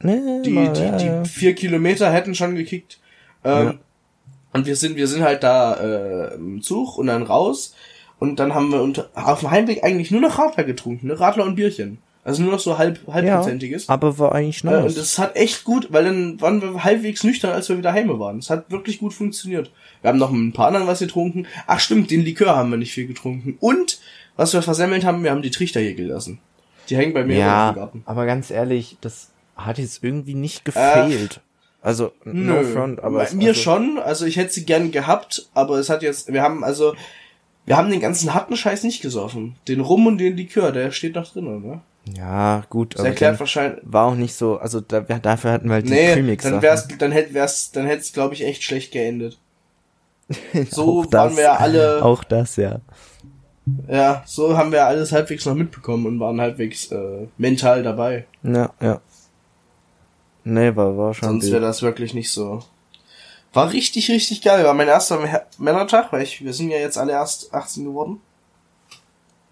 nee, 0.00 0.42
Die, 0.44 0.50
mal, 0.50 0.72
die, 0.72 0.80
ja, 0.80 0.96
ja. 0.98 1.22
die 1.22 1.28
vier 1.28 1.54
Kilometer 1.54 2.10
hätten 2.12 2.34
schon 2.34 2.54
gekickt. 2.54 2.98
Ähm, 3.44 3.66
Ja. 3.66 3.74
Und 4.54 4.66
wir 4.66 4.76
sind, 4.76 4.96
wir 4.96 5.06
sind 5.08 5.22
halt 5.22 5.42
da 5.42 5.74
äh, 5.74 6.34
im 6.34 6.62
Zug 6.62 6.96
und 6.96 7.08
dann 7.08 7.22
raus. 7.22 7.74
Und 8.18 8.40
dann 8.40 8.54
haben 8.54 8.72
wir 8.72 8.80
unter, 8.80 9.10
auf 9.14 9.40
dem 9.40 9.50
Heimweg 9.50 9.84
eigentlich 9.84 10.10
nur 10.10 10.20
noch 10.22 10.38
Radler 10.38 10.64
getrunken, 10.64 11.08
ne? 11.08 11.20
Radler 11.20 11.44
und 11.44 11.54
Bierchen. 11.54 11.98
Also 12.24 12.42
nur 12.42 12.52
noch 12.52 12.58
so 12.60 12.76
halb, 12.78 12.98
halbprozentiges. 13.06 13.88
aber 13.88 14.18
war 14.18 14.34
eigentlich 14.34 14.64
Äh, 14.64 14.68
nice. 14.68 14.84
und 14.86 14.96
das 14.98 15.18
hat 15.18 15.36
echt 15.36 15.64
gut, 15.64 15.88
weil 15.92 16.04
dann 16.04 16.40
waren 16.40 16.60
wir 16.60 16.82
halbwegs 16.84 17.24
nüchtern, 17.24 17.52
als 17.52 17.68
wir 17.68 17.78
wieder 17.78 17.92
heime 17.92 18.18
waren. 18.18 18.38
Es 18.38 18.50
hat 18.50 18.70
wirklich 18.70 18.98
gut 18.98 19.14
funktioniert. 19.14 19.70
Wir 20.02 20.08
haben 20.08 20.18
noch 20.18 20.30
mit 20.30 20.40
ein 20.42 20.52
paar 20.52 20.68
anderen 20.68 20.86
was 20.86 20.98
getrunken. 21.00 21.46
Ach 21.66 21.80
stimmt, 21.80 22.10
den 22.10 22.24
Likör 22.24 22.56
haben 22.56 22.70
wir 22.70 22.76
nicht 22.78 22.92
viel 22.92 23.06
getrunken. 23.06 23.56
Und, 23.60 23.98
was 24.36 24.52
wir 24.52 24.62
versemmelt 24.62 25.04
haben, 25.04 25.22
wir 25.24 25.30
haben 25.30 25.42
die 25.42 25.50
Trichter 25.50 25.80
hier 25.80 25.94
gelassen. 25.94 26.38
Die 26.88 26.96
hängen 26.96 27.12
bei 27.12 27.24
mir 27.24 27.36
ja, 27.38 27.70
im 27.70 27.74
Garten. 27.74 28.02
aber 28.06 28.24
ganz 28.26 28.50
ehrlich, 28.50 28.96
das 29.00 29.30
hat 29.56 29.78
jetzt 29.78 30.02
irgendwie 30.02 30.34
nicht 30.34 30.64
gefehlt. 30.64 31.40
also, 31.82 32.12
no 32.24 32.54
Nö. 32.62 32.64
front, 32.64 33.00
aber 33.02 33.22
es- 33.22 33.34
mir 33.34 33.48
also, 33.50 33.60
schon, 33.60 33.98
also 33.98 34.24
ich 34.24 34.36
hätte 34.36 34.52
sie 34.52 34.64
gern 34.64 34.90
gehabt, 34.90 35.48
aber 35.54 35.78
es 35.78 35.90
hat 35.90 36.02
jetzt, 36.02 36.32
wir 36.32 36.42
haben 36.42 36.64
also, 36.64 36.94
wir 37.66 37.76
haben 37.76 37.90
den 37.90 38.00
ganzen 38.00 38.32
harten 38.32 38.56
Scheiß 38.56 38.84
nicht 38.84 39.02
gesoffen. 39.02 39.56
Den 39.66 39.80
Rum 39.80 40.06
und 40.06 40.18
den 40.18 40.36
Likör, 40.36 40.72
der 40.72 40.90
steht 40.92 41.14
noch 41.16 41.30
drin, 41.30 41.44
ne? 41.60 41.80
Ja, 42.16 42.64
gut, 42.70 42.94
Das 42.94 43.00
aber 43.00 43.08
erklärt 43.10 43.38
wahrscheinlich, 43.38 43.80
war 43.84 44.06
auch 44.06 44.14
nicht 44.14 44.32
so, 44.34 44.56
also 44.58 44.80
da, 44.80 45.00
dafür 45.00 45.52
hatten 45.52 45.68
wir 45.68 45.74
halt 45.74 45.88
die 45.88 45.92
nee, 45.92 46.14
Premix 46.14 46.44
dann 46.44 46.62
wär's, 46.62 46.88
dann 46.96 47.12
hätte, 47.12 47.34
wär's, 47.34 47.70
dann 47.72 47.84
hätte 47.86 48.00
es, 48.00 48.14
glaube 48.14 48.32
ich, 48.32 48.44
echt 48.46 48.62
schlecht 48.62 48.92
geendet. 48.92 49.38
So 50.70 51.04
das. 51.04 51.12
waren 51.12 51.36
wir 51.36 51.58
alle, 51.60 52.02
Auch 52.04 52.24
das, 52.24 52.56
ja. 52.56 52.80
ja, 53.88 54.22
so 54.26 54.56
haben 54.56 54.72
wir 54.72 54.86
alles 54.86 55.12
halbwegs 55.12 55.46
noch 55.46 55.54
mitbekommen 55.54 56.06
und 56.06 56.20
waren 56.20 56.40
halbwegs 56.40 56.90
äh, 56.92 57.26
mental 57.38 57.82
dabei. 57.82 58.26
Ja, 58.42 58.70
ja. 58.80 59.00
Nee, 60.44 60.74
war, 60.76 60.96
war 60.96 61.14
schon 61.14 61.28
Sonst 61.28 61.50
wäre 61.50 61.60
das 61.60 61.82
wirklich 61.82 62.14
nicht 62.14 62.30
so. 62.30 62.62
War 63.52 63.72
richtig, 63.72 64.10
richtig 64.10 64.42
geil. 64.42 64.64
War 64.64 64.74
mein 64.74 64.88
erster 64.88 65.18
Männertag, 65.58 66.12
weil 66.12 66.22
ich, 66.22 66.44
wir 66.44 66.52
sind 66.52 66.70
ja 66.70 66.78
jetzt 66.78 66.96
alle 66.98 67.12
erst 67.12 67.52
18 67.52 67.84
geworden. 67.84 68.20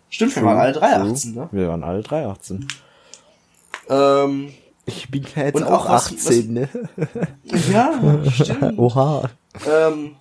Stimmt, 0.08 0.36
wir 0.36 0.44
waren 0.44 0.58
alle 0.58 0.72
drei 0.72 0.92
True. 0.94 1.10
18, 1.12 1.34
ne? 1.34 1.48
Wir 1.52 1.68
waren 1.68 1.82
alle 1.84 2.02
drei 2.02 2.26
18. 2.26 2.66
Ähm, 3.88 4.52
Ich 4.84 5.10
bin 5.10 5.26
ja 5.34 5.44
jetzt 5.44 5.62
auch, 5.62 5.86
auch 5.86 5.90
was- 5.90 6.12
18, 6.12 6.52
ne? 6.52 6.68
ja, 7.72 7.92
stimmt. 8.30 8.78
Oha. 8.78 9.28
ähm, 9.68 10.16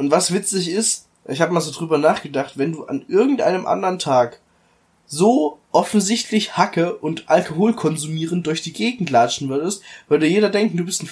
und 0.00 0.10
was 0.10 0.32
witzig 0.32 0.70
ist, 0.70 1.06
ich 1.28 1.40
habe 1.40 1.52
mal 1.52 1.60
so 1.60 1.70
drüber 1.70 1.98
nachgedacht, 1.98 2.56
wenn 2.58 2.72
du 2.72 2.84
an 2.86 3.04
irgendeinem 3.08 3.66
anderen 3.66 3.98
Tag 3.98 4.40
so 5.06 5.58
offensichtlich 5.72 6.56
Hacke 6.56 6.96
und 6.96 7.28
Alkohol 7.28 7.74
konsumierend 7.74 8.46
durch 8.46 8.62
die 8.62 8.72
Gegend 8.72 9.10
latschen 9.10 9.48
würdest, 9.48 9.82
würde 10.08 10.26
jeder 10.26 10.48
denken, 10.50 10.76
du 10.76 10.84
bist 10.84 11.02
ein 11.02 11.08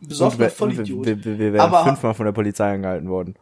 besoffener 0.00 0.46
wir, 0.46 0.50
Vollidiot. 0.50 1.06
wir, 1.06 1.24
wir, 1.24 1.38
wir 1.38 1.52
wären 1.52 1.60
Aber- 1.72 1.84
fünfmal 1.84 2.14
von 2.14 2.26
der 2.26 2.32
Polizei 2.32 2.72
angehalten 2.74 3.08
worden. 3.08 3.36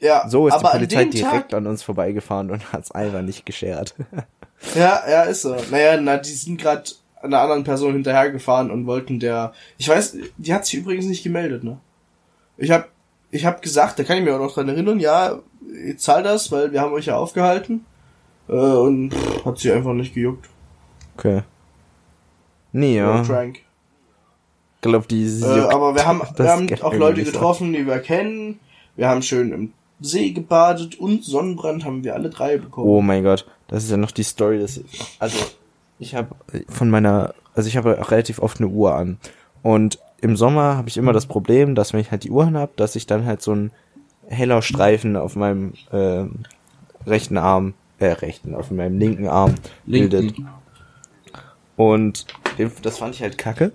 ja, 0.00 0.28
So 0.28 0.48
ist 0.48 0.54
aber 0.54 0.70
die 0.70 0.78
Polizei 0.78 1.02
an 1.02 1.10
direkt 1.10 1.50
Tag, 1.50 1.54
an 1.58 1.66
uns 1.66 1.82
vorbeigefahren 1.82 2.50
und 2.50 2.72
hat's 2.72 2.90
einfach 2.90 3.22
nicht 3.22 3.46
geschert. 3.46 3.94
Ja, 4.76 5.02
ja, 5.10 5.22
ist 5.24 5.42
so. 5.42 5.56
Naja, 5.72 6.00
na, 6.00 6.18
die 6.18 6.30
sind 6.30 6.56
gerade 6.60 6.84
einer 7.20 7.40
anderen 7.40 7.64
Person 7.64 7.94
hinterhergefahren 7.94 8.70
und 8.70 8.86
wollten 8.86 9.18
der. 9.18 9.52
Ich 9.76 9.88
weiß, 9.88 10.16
die 10.36 10.54
hat 10.54 10.64
sich 10.66 10.74
übrigens 10.78 11.06
nicht 11.06 11.24
gemeldet, 11.24 11.64
ne? 11.64 11.80
Ich 12.56 12.70
hab, 12.70 12.88
ich 13.32 13.46
hab 13.46 13.62
gesagt, 13.62 13.98
da 13.98 14.04
kann 14.04 14.18
ich 14.18 14.24
mir 14.24 14.34
auch 14.34 14.38
noch 14.38 14.54
dran 14.54 14.68
erinnern, 14.68 15.00
ja, 15.00 15.38
ich 15.88 15.98
zahl 15.98 16.22
das, 16.22 16.52
weil 16.52 16.70
wir 16.70 16.80
haben 16.80 16.92
euch 16.92 17.06
ja 17.06 17.16
aufgehalten. 17.16 17.84
Äh, 18.48 18.52
und 18.52 19.12
pff, 19.12 19.44
hat 19.44 19.58
sie 19.58 19.72
einfach 19.72 19.94
nicht 19.94 20.14
gejuckt. 20.14 20.48
Okay. 21.16 21.42
Nee, 22.72 22.98
ja. 22.98 23.22
Trank. 23.22 23.60
glaub, 24.82 25.08
die 25.08 25.24
Äh, 25.24 25.44
aber 25.44 25.94
wir 25.94 26.06
haben, 26.06 26.22
wir 26.36 26.48
haben 26.48 26.68
auch 26.82 26.94
Leute 26.94 27.24
getroffen, 27.24 27.72
die 27.72 27.86
wir 27.86 27.98
kennen. 28.00 28.60
Wir 28.96 29.08
haben 29.08 29.22
schön 29.22 29.52
im 29.52 29.72
See 30.00 30.32
gebadet 30.32 30.98
und 30.98 31.24
Sonnenbrand 31.24 31.84
haben 31.84 32.04
wir 32.04 32.14
alle 32.14 32.28
drei 32.28 32.58
bekommen. 32.58 32.88
Oh 32.88 33.00
mein 33.00 33.22
Gott, 33.22 33.46
das 33.68 33.84
ist 33.84 33.90
ja 33.90 33.96
noch 33.96 34.10
die 34.10 34.24
Story, 34.24 34.58
dass 34.58 34.80
also 35.18 35.38
ich 35.98 36.14
habe 36.14 36.34
von 36.68 36.90
meiner, 36.90 37.34
also 37.54 37.68
ich 37.68 37.76
habe 37.76 38.10
relativ 38.10 38.40
oft 38.40 38.58
eine 38.58 38.68
Uhr 38.68 38.94
an 38.94 39.18
und 39.62 39.98
im 40.22 40.36
Sommer 40.36 40.76
habe 40.76 40.88
ich 40.88 40.96
immer 40.96 41.12
das 41.12 41.26
Problem, 41.26 41.74
dass 41.74 41.92
wenn 41.92 42.00
ich 42.00 42.10
halt 42.10 42.24
die 42.24 42.30
Uhr 42.30 42.50
habe, 42.52 42.72
dass 42.76 42.96
ich 42.96 43.06
dann 43.06 43.26
halt 43.26 43.42
so 43.42 43.54
ein 43.54 43.70
heller 44.26 44.62
Streifen 44.62 45.16
auf 45.16 45.36
meinem 45.36 45.74
ähm, 45.92 46.44
rechten 47.06 47.36
Arm, 47.36 47.74
äh 47.98 48.06
rechten, 48.06 48.54
auf 48.54 48.70
meinem 48.70 48.98
linken 48.98 49.28
Arm 49.28 49.54
bildet. 49.84 50.34
Und 51.76 52.26
das 52.82 52.98
fand 52.98 53.14
ich 53.14 53.22
halt 53.22 53.38
kacke. 53.38 53.72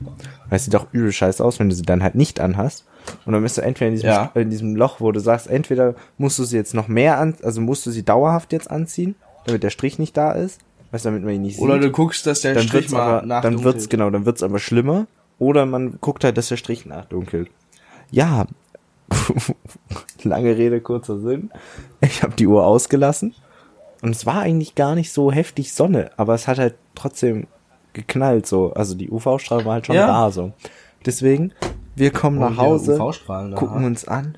Weil 0.49 0.57
es 0.57 0.65
sieht 0.65 0.75
auch 0.75 0.87
übel 0.91 1.11
scheiße 1.11 1.43
aus, 1.43 1.59
wenn 1.59 1.69
du 1.69 1.75
sie 1.75 1.81
dann 1.83 2.03
halt 2.03 2.15
nicht 2.15 2.39
anhast. 2.39 2.85
Und 3.25 3.33
dann 3.33 3.41
bist 3.43 3.57
du 3.57 3.61
entweder 3.61 3.87
in 3.89 3.93
diesem, 3.95 4.09
Ja. 4.09 4.31
in 4.35 4.49
diesem 4.49 4.75
Loch, 4.75 4.99
wo 4.99 5.11
du 5.11 5.19
sagst, 5.19 5.47
entweder 5.47 5.95
musst 6.17 6.39
du 6.39 6.43
sie 6.43 6.57
jetzt 6.57 6.73
noch 6.73 6.87
mehr 6.87 7.17
an, 7.19 7.35
also 7.43 7.61
musst 7.61 7.85
du 7.85 7.91
sie 7.91 8.03
dauerhaft 8.03 8.51
jetzt 8.53 8.69
anziehen, 8.69 9.15
damit 9.45 9.63
der 9.63 9.69
Strich 9.69 9.97
nicht 9.99 10.15
da 10.17 10.31
ist, 10.33 10.59
weißt 10.91 11.05
damit 11.05 11.23
man 11.23 11.33
ihn 11.33 11.41
nicht 11.41 11.59
Oder 11.59 11.75
sieht. 11.75 11.83
du 11.83 11.91
guckst, 11.91 12.25
dass 12.27 12.41
der 12.41 12.53
dann 12.53 12.63
Strich 12.63 12.83
wird's 12.83 12.91
mal 12.93 13.01
aber, 13.01 13.19
dann 13.19 13.27
nachdunkelt. 13.29 13.63
wird's, 13.65 13.89
genau, 13.89 14.09
dann 14.09 14.25
wird's 14.25 14.43
aber 14.43 14.59
schlimmer. 14.59 15.07
Oder 15.39 15.65
man 15.65 15.99
guckt 16.01 16.23
halt, 16.23 16.37
dass 16.37 16.47
der 16.49 16.57
Strich 16.57 16.85
nachdunkelt. 16.85 17.49
Ja, 18.11 18.47
lange 20.23 20.57
Rede, 20.57 20.81
kurzer 20.81 21.19
Sinn. 21.19 21.51
Ich 22.01 22.23
habe 22.23 22.35
die 22.35 22.47
Uhr 22.47 22.65
ausgelassen 22.65 23.33
und 24.01 24.11
es 24.11 24.25
war 24.25 24.39
eigentlich 24.41 24.75
gar 24.75 24.95
nicht 24.95 25.11
so 25.11 25.31
heftig 25.31 25.73
Sonne, 25.73 26.11
aber 26.17 26.33
es 26.33 26.47
hat 26.47 26.57
halt 26.59 26.75
trotzdem 26.95 27.47
geknallt 27.93 28.45
so. 28.47 28.73
Also 28.73 28.95
die 28.95 29.09
UV-Strahlung 29.09 29.65
war 29.65 29.73
halt 29.73 29.87
schon 29.87 29.95
Ja. 29.95 30.07
da 30.07 30.31
so. 30.31 30.51
Deswegen, 31.05 31.53
wir 31.95 32.11
kommen 32.11 32.39
nach 32.39 32.57
Hause, 32.57 32.95
UV-Strahlen, 32.99 33.55
gucken 33.55 33.85
uns 33.85 34.07
an. 34.07 34.37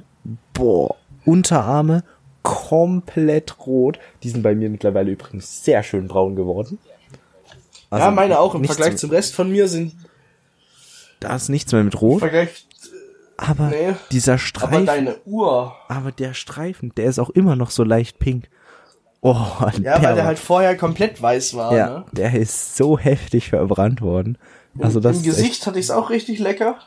Boah, 0.53 0.95
Unterarme 1.25 2.03
komplett 2.43 3.57
rot. 3.65 3.99
Die 4.23 4.29
sind 4.29 4.43
bei 4.43 4.55
mir 4.55 4.69
mittlerweile 4.69 5.11
übrigens 5.11 5.63
sehr 5.63 5.83
schön 5.83 6.07
braun 6.07 6.35
geworden. 6.35 6.77
Also 7.89 8.05
ja, 8.05 8.11
meine 8.11 8.39
auch. 8.39 8.55
Im 8.55 8.63
Vergleich 8.65 8.91
mit- 8.91 8.99
zum 8.99 9.09
Rest 9.09 9.35
von 9.35 9.51
mir 9.51 9.67
sind 9.67 9.93
Da 11.19 11.35
ist 11.35 11.49
nichts 11.49 11.71
mehr 11.71 11.83
mit 11.83 11.99
rot, 12.01 12.19
Vergleich, 12.19 12.65
aber 13.37 13.67
Nee, 13.69 13.93
dieser 14.11 14.33
aber 14.33 14.39
Streifen, 14.39 14.85
deine 14.85 15.17
Uhr. 15.25 15.75
aber 15.87 16.11
der 16.11 16.33
Streifen, 16.33 16.93
der 16.95 17.05
ist 17.05 17.19
auch 17.19 17.29
immer 17.29 17.55
noch 17.55 17.71
so 17.71 17.83
leicht 17.83 18.19
pink. 18.19 18.49
Oh, 19.21 19.33
Ja, 19.81 19.95
weil 19.95 20.03
war- 20.03 20.13
der 20.15 20.25
halt 20.25 20.39
vorher 20.39 20.77
komplett 20.77 21.21
weiß 21.21 21.53
war. 21.55 21.75
ja, 21.75 21.89
Ne? 21.89 22.05
der 22.13 22.33
ist 22.35 22.77
so 22.77 22.97
heftig 22.97 23.49
verbrannt 23.49 24.01
worden. 24.01 24.37
Also 24.79 24.99
das 25.01 25.17
Im 25.17 25.23
ist 25.23 25.27
echt- 25.27 25.37
Gesicht 25.37 25.67
hatte 25.67 25.79
ich 25.79 25.85
es 25.85 25.91
auch 25.91 26.09
richtig 26.09 26.39
lecker. 26.39 26.77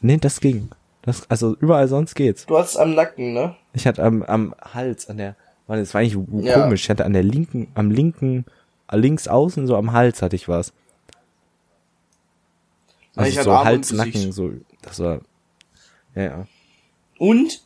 nee, 0.00 0.16
das 0.16 0.40
ging. 0.40 0.70
Das, 1.02 1.30
also 1.30 1.56
überall 1.60 1.86
sonst 1.86 2.16
geht's. 2.16 2.46
Du 2.46 2.58
hattest 2.58 2.76
am 2.78 2.94
Nacken, 2.94 3.32
ne? 3.32 3.54
Ich 3.74 3.86
hatte 3.86 4.02
am, 4.02 4.24
am 4.24 4.54
Hals, 4.74 5.08
an 5.08 5.18
der, 5.18 5.36
Mann, 5.68 5.78
das 5.78 5.94
war 5.94 6.00
eigentlich 6.00 6.18
Ja. 6.44 6.60
komisch. 6.62 6.82
Ich 6.84 6.90
hatte 6.90 7.04
an 7.04 7.12
der 7.12 7.22
linken, 7.22 7.68
am 7.76 7.92
linken, 7.92 8.44
links 8.90 9.28
außen, 9.28 9.68
so 9.68 9.76
am 9.76 9.92
Hals 9.92 10.22
hatte 10.22 10.34
ich 10.34 10.48
was. 10.48 10.72
Also 13.16 13.30
ich 13.30 13.38
hatte 13.38 13.44
so 13.50 13.58
Hals, 13.64 13.92
Nacken, 13.92 14.32
so, 14.32 14.52
das 14.82 15.00
war, 15.00 15.20
ja, 16.14 16.22
ja. 16.22 16.46
Und, 17.18 17.62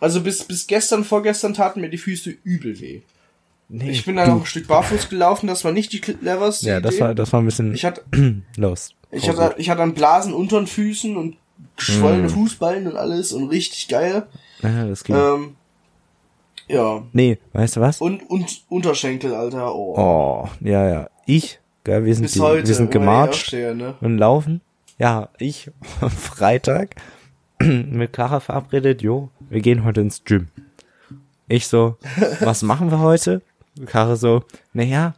also 0.00 0.20
bis, 0.22 0.44
bis 0.44 0.66
gestern, 0.66 1.04
vorgestern 1.04 1.52
taten 1.54 1.80
mir 1.80 1.90
die 1.90 1.98
Füße 1.98 2.30
übel 2.44 2.78
weh. 2.80 3.02
Nee, 3.68 3.90
Ich 3.90 4.06
bin 4.06 4.16
dann 4.16 4.30
noch 4.30 4.40
ein 4.40 4.46
Stück 4.46 4.66
barfuß 4.66 5.10
gelaufen, 5.10 5.46
das 5.46 5.62
war 5.64 5.72
nicht 5.72 5.92
die 5.92 6.00
cleverste 6.00 6.66
Ja, 6.66 6.80
das 6.80 6.94
Idee. 6.94 7.04
war, 7.04 7.14
das 7.14 7.32
war 7.32 7.42
ein 7.42 7.44
bisschen 7.44 7.74
Ich 7.74 7.84
hatte, 7.84 8.02
los. 8.56 8.90
ich 9.10 9.28
hatte, 9.28 9.54
ich 9.58 9.68
hatte 9.68 9.80
dann 9.80 9.92
Blasen 9.94 10.32
unter 10.32 10.58
den 10.58 10.66
Füßen 10.66 11.16
und 11.16 11.36
geschwollene 11.76 12.28
Mm. 12.28 12.30
Fußballen 12.30 12.86
und 12.86 12.96
alles 12.96 13.32
und 13.32 13.48
richtig 13.48 13.88
geil. 13.88 14.26
Ja, 14.62 14.86
das 14.86 15.02
geht. 15.04 15.16
Ähm, 15.16 15.56
ja. 16.68 17.02
nee, 17.12 17.38
weißt 17.52 17.76
du 17.76 17.80
was? 17.80 18.00
Und, 18.00 18.28
und 18.30 18.62
Unterschenkel, 18.68 19.34
Alter. 19.34 19.74
Oh. 19.74 19.94
Oh, 19.96 20.48
ja, 20.60 20.88
ja. 20.88 21.10
Ich, 21.26 21.58
gell, 21.84 22.04
wir 22.04 22.14
sind, 22.14 22.22
Bis 22.24 22.32
die, 22.34 22.40
heute. 22.40 22.68
wir 22.68 22.74
sind 22.74 22.90
gemarcht 22.90 23.52
ne? 23.52 23.96
und 24.00 24.18
laufen. 24.18 24.60
Ja, 24.98 25.28
ich 25.38 25.70
am 26.00 26.10
Freitag 26.10 26.96
mit 27.60 28.12
Clara 28.12 28.40
verabredet, 28.40 29.00
jo, 29.00 29.30
wir 29.48 29.60
gehen 29.60 29.84
heute 29.84 30.00
ins 30.00 30.24
Gym. 30.24 30.48
Ich 31.46 31.68
so, 31.68 31.96
was 32.40 32.62
machen 32.62 32.90
wir 32.90 32.98
heute? 32.98 33.42
Clara 33.86 34.16
so, 34.16 34.42
naja, 34.72 35.14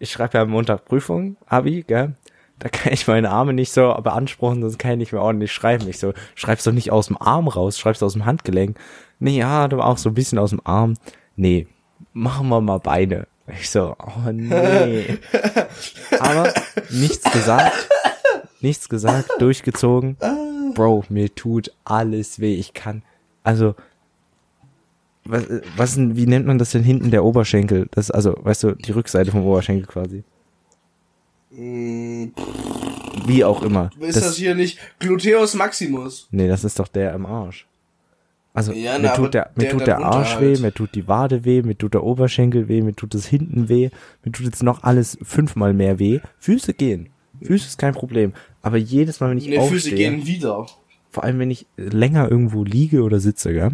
ich 0.00 0.10
schreibe 0.10 0.38
ja 0.38 0.42
am 0.42 0.50
Montag 0.50 0.84
Prüfung, 0.84 1.36
Abi, 1.46 1.84
gell? 1.84 2.14
Da 2.58 2.68
kann 2.68 2.92
ich 2.92 3.06
meine 3.06 3.30
Arme 3.30 3.52
nicht 3.52 3.72
so 3.72 3.94
beanspruchen, 4.02 4.62
sonst 4.62 4.78
kann 4.78 4.92
ich 4.92 4.98
nicht 4.98 5.12
mehr 5.12 5.22
ordentlich 5.22 5.52
schreiben. 5.52 5.88
Ich 5.88 5.98
so, 5.98 6.12
schreib's 6.34 6.64
doch 6.64 6.72
nicht 6.72 6.92
aus 6.92 7.08
dem 7.08 7.20
Arm 7.20 7.48
raus, 7.48 7.78
schreib's 7.78 8.02
aus 8.02 8.12
dem 8.12 8.26
Handgelenk. 8.26 8.78
Nee, 9.18 9.38
ja, 9.38 9.66
du 9.68 9.80
auch 9.80 9.98
so 9.98 10.10
ein 10.10 10.14
bisschen 10.14 10.38
aus 10.38 10.50
dem 10.50 10.60
Arm. 10.64 10.94
Nee, 11.36 11.66
machen 12.12 12.48
wir 12.48 12.60
mal 12.60 12.78
Beine. 12.78 13.26
Ich 13.46 13.70
so, 13.70 13.96
oh 13.98 14.30
nee. 14.32 15.18
Aber 16.20 16.52
nichts 16.90 17.30
gesagt, 17.30 17.88
nichts 18.64 18.88
gesagt, 18.88 19.30
durchgezogen. 19.38 20.16
Bro, 20.74 21.04
mir 21.08 21.32
tut 21.34 21.70
alles 21.84 22.40
weh. 22.40 22.54
Ich 22.54 22.74
kann, 22.74 23.02
also, 23.44 23.76
was, 25.24 25.44
was, 25.76 25.96
wie 25.98 26.26
nennt 26.26 26.46
man 26.46 26.58
das 26.58 26.72
denn 26.72 26.82
hinten 26.82 27.10
der 27.12 27.24
Oberschenkel? 27.24 27.86
Das, 27.92 28.10
also, 28.10 28.34
weißt 28.42 28.64
du, 28.64 28.72
die 28.72 28.90
Rückseite 28.92 29.30
vom 29.30 29.44
Oberschenkel 29.46 29.86
quasi. 29.86 30.24
Mm, 31.50 32.32
Wie 33.26 33.44
auch 33.44 33.62
immer. 33.62 33.90
Ist 34.00 34.16
das, 34.20 34.36
hier 34.36 34.54
nicht 34.54 34.78
Gluteus 34.98 35.54
Maximus? 35.54 36.26
nee, 36.32 36.48
das 36.48 36.64
ist 36.64 36.78
doch 36.78 36.88
der 36.88 37.14
im 37.14 37.26
Arsch. 37.26 37.66
Also, 38.52 38.72
Ja, 38.72 38.98
mir 38.98 39.08
na, 39.08 39.16
tut 39.16 39.34
der, 39.34 39.50
mir 39.56 39.62
der 39.62 39.70
tut 39.70 39.86
der 39.86 39.98
Arsch 39.98 40.34
halt. 40.36 40.58
weh, 40.58 40.60
mir 40.62 40.72
tut 40.72 40.94
die 40.94 41.08
Wade 41.08 41.44
weh, 41.44 41.62
mir 41.62 41.76
tut 41.76 41.94
der 41.94 42.04
Oberschenkel 42.04 42.68
weh, 42.68 42.82
mir 42.82 42.94
tut 42.94 43.14
das 43.14 43.26
hinten 43.26 43.68
weh, 43.68 43.90
mir 44.24 44.32
tut 44.32 44.46
jetzt 44.46 44.62
noch 44.62 44.82
alles 44.84 45.18
fünfmal 45.22 45.72
mehr 45.74 45.98
weh. 45.98 46.20
Füße 46.38 46.74
gehen. 46.74 47.08
Füße 47.42 47.66
ist 47.66 47.78
kein 47.78 47.94
Problem. 47.94 48.32
Aber 48.62 48.76
jedes 48.76 49.20
Mal, 49.20 49.30
wenn 49.30 49.38
ich 49.38 49.46
Ne, 49.48 49.58
aufstehe, 49.58 49.78
Füße 49.80 49.94
gehen 49.94 50.26
wieder. 50.26 50.66
vor 51.10 51.24
allem 51.24 51.38
wenn 51.38 51.50
ich 51.50 51.66
länger 51.76 52.30
irgendwo 52.30 52.64
liege 52.64 53.02
oder 53.02 53.20
sitze, 53.20 53.52
gell? 53.52 53.72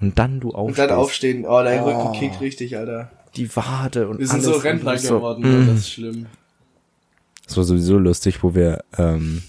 Und 0.00 0.18
dann 0.18 0.40
du 0.40 0.48
Und 0.48 0.54
aufstehst, 0.56 0.78
dann 0.90 0.98
aufstehen. 0.98 1.44
Oh, 1.46 1.62
dein 1.62 1.80
Oh. 1.82 1.86
Rücken 1.86 2.18
kickt 2.18 2.40
richtig, 2.40 2.76
Alter. 2.76 3.10
die 3.36 3.54
Wade 3.56 4.08
und 4.08 4.18
Wir 4.18 4.26
sind 4.26 4.34
alles. 4.36 4.46
so 4.46 4.54
und 4.56 4.62
Rentner 4.64 4.98
so, 4.98 5.16
geworden, 5.16 5.64
mm. 5.64 5.66
Das 5.68 5.78
ist 5.78 5.90
schlimm. 5.90 6.26
Das 7.46 7.56
war 7.56 7.64
sowieso 7.64 7.98
lustig, 7.98 8.42
wo 8.42 8.54
wir, 8.54 8.84
ähm, 8.98 9.42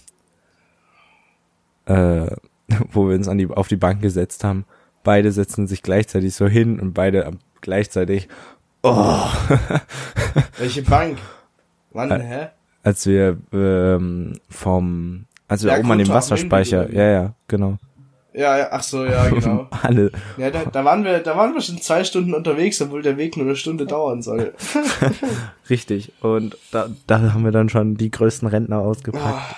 äh, 1.86 2.28
wo 2.92 3.08
wir 3.10 3.16
uns 3.16 3.28
an 3.28 3.38
die, 3.38 3.48
auf 3.48 3.68
die 3.68 3.76
Bank 3.76 4.02
gesetzt 4.02 4.44
haben. 4.44 4.66
Beide 5.04 5.32
setzen 5.32 5.68
sich 5.68 5.84
gleichzeitig 5.84 6.34
so 6.36 6.48
hin 6.48 6.80
und 6.80 6.94
beide 6.94 7.32
gleichzeitig, 7.62 8.28
oh, 8.84 9.20
Welche 10.58 10.82
Bank? 10.84 11.18
Wann, 11.92 12.12
Äh, 12.12 12.20
hä? 12.24 12.48
Als 12.86 13.06
wir 13.06 13.38
ähm, 13.52 14.40
vom, 14.50 15.26
als 15.48 15.64
wir 15.64 15.74
Ja, 15.74 15.80
oben 15.80 15.92
an 15.92 15.98
dem 15.98 16.08
Wasserspeicher, 16.08 16.92
ja, 16.94 17.12
ja, 17.12 17.34
genau. 17.48 17.78
Ja, 18.34 18.58
ja, 18.58 18.68
ach 18.72 18.84
so, 18.84 19.06
ja, 19.06 19.28
genau. 19.30 19.68
Alle, 19.82 20.12
Ja, 20.38 20.52
da, 20.52 20.66
da 20.66 20.86
waren 20.86 21.04
wir, 21.04 21.20
da 21.20 21.36
waren 21.36 21.54
wir 21.54 21.62
schon 21.62 21.82
zwei 21.82 22.04
Stunden 22.04 22.34
unterwegs, 22.34 22.82
obwohl 22.82 23.02
der 23.02 23.18
Weg 23.18 23.38
nur 23.38 23.46
eine 23.46 23.56
Stunde 23.56 23.86
dauern 23.86 24.22
soll. 24.22 24.54
richtig. 25.70 26.12
Und 26.22 26.58
da, 26.72 26.90
da 27.08 27.34
haben 27.34 27.44
wir 27.44 27.52
dann 27.52 27.70
schon 27.70 27.96
die 27.96 28.12
größten 28.12 28.48
Rentner 28.48 28.80
ausgepackt. 28.80 29.56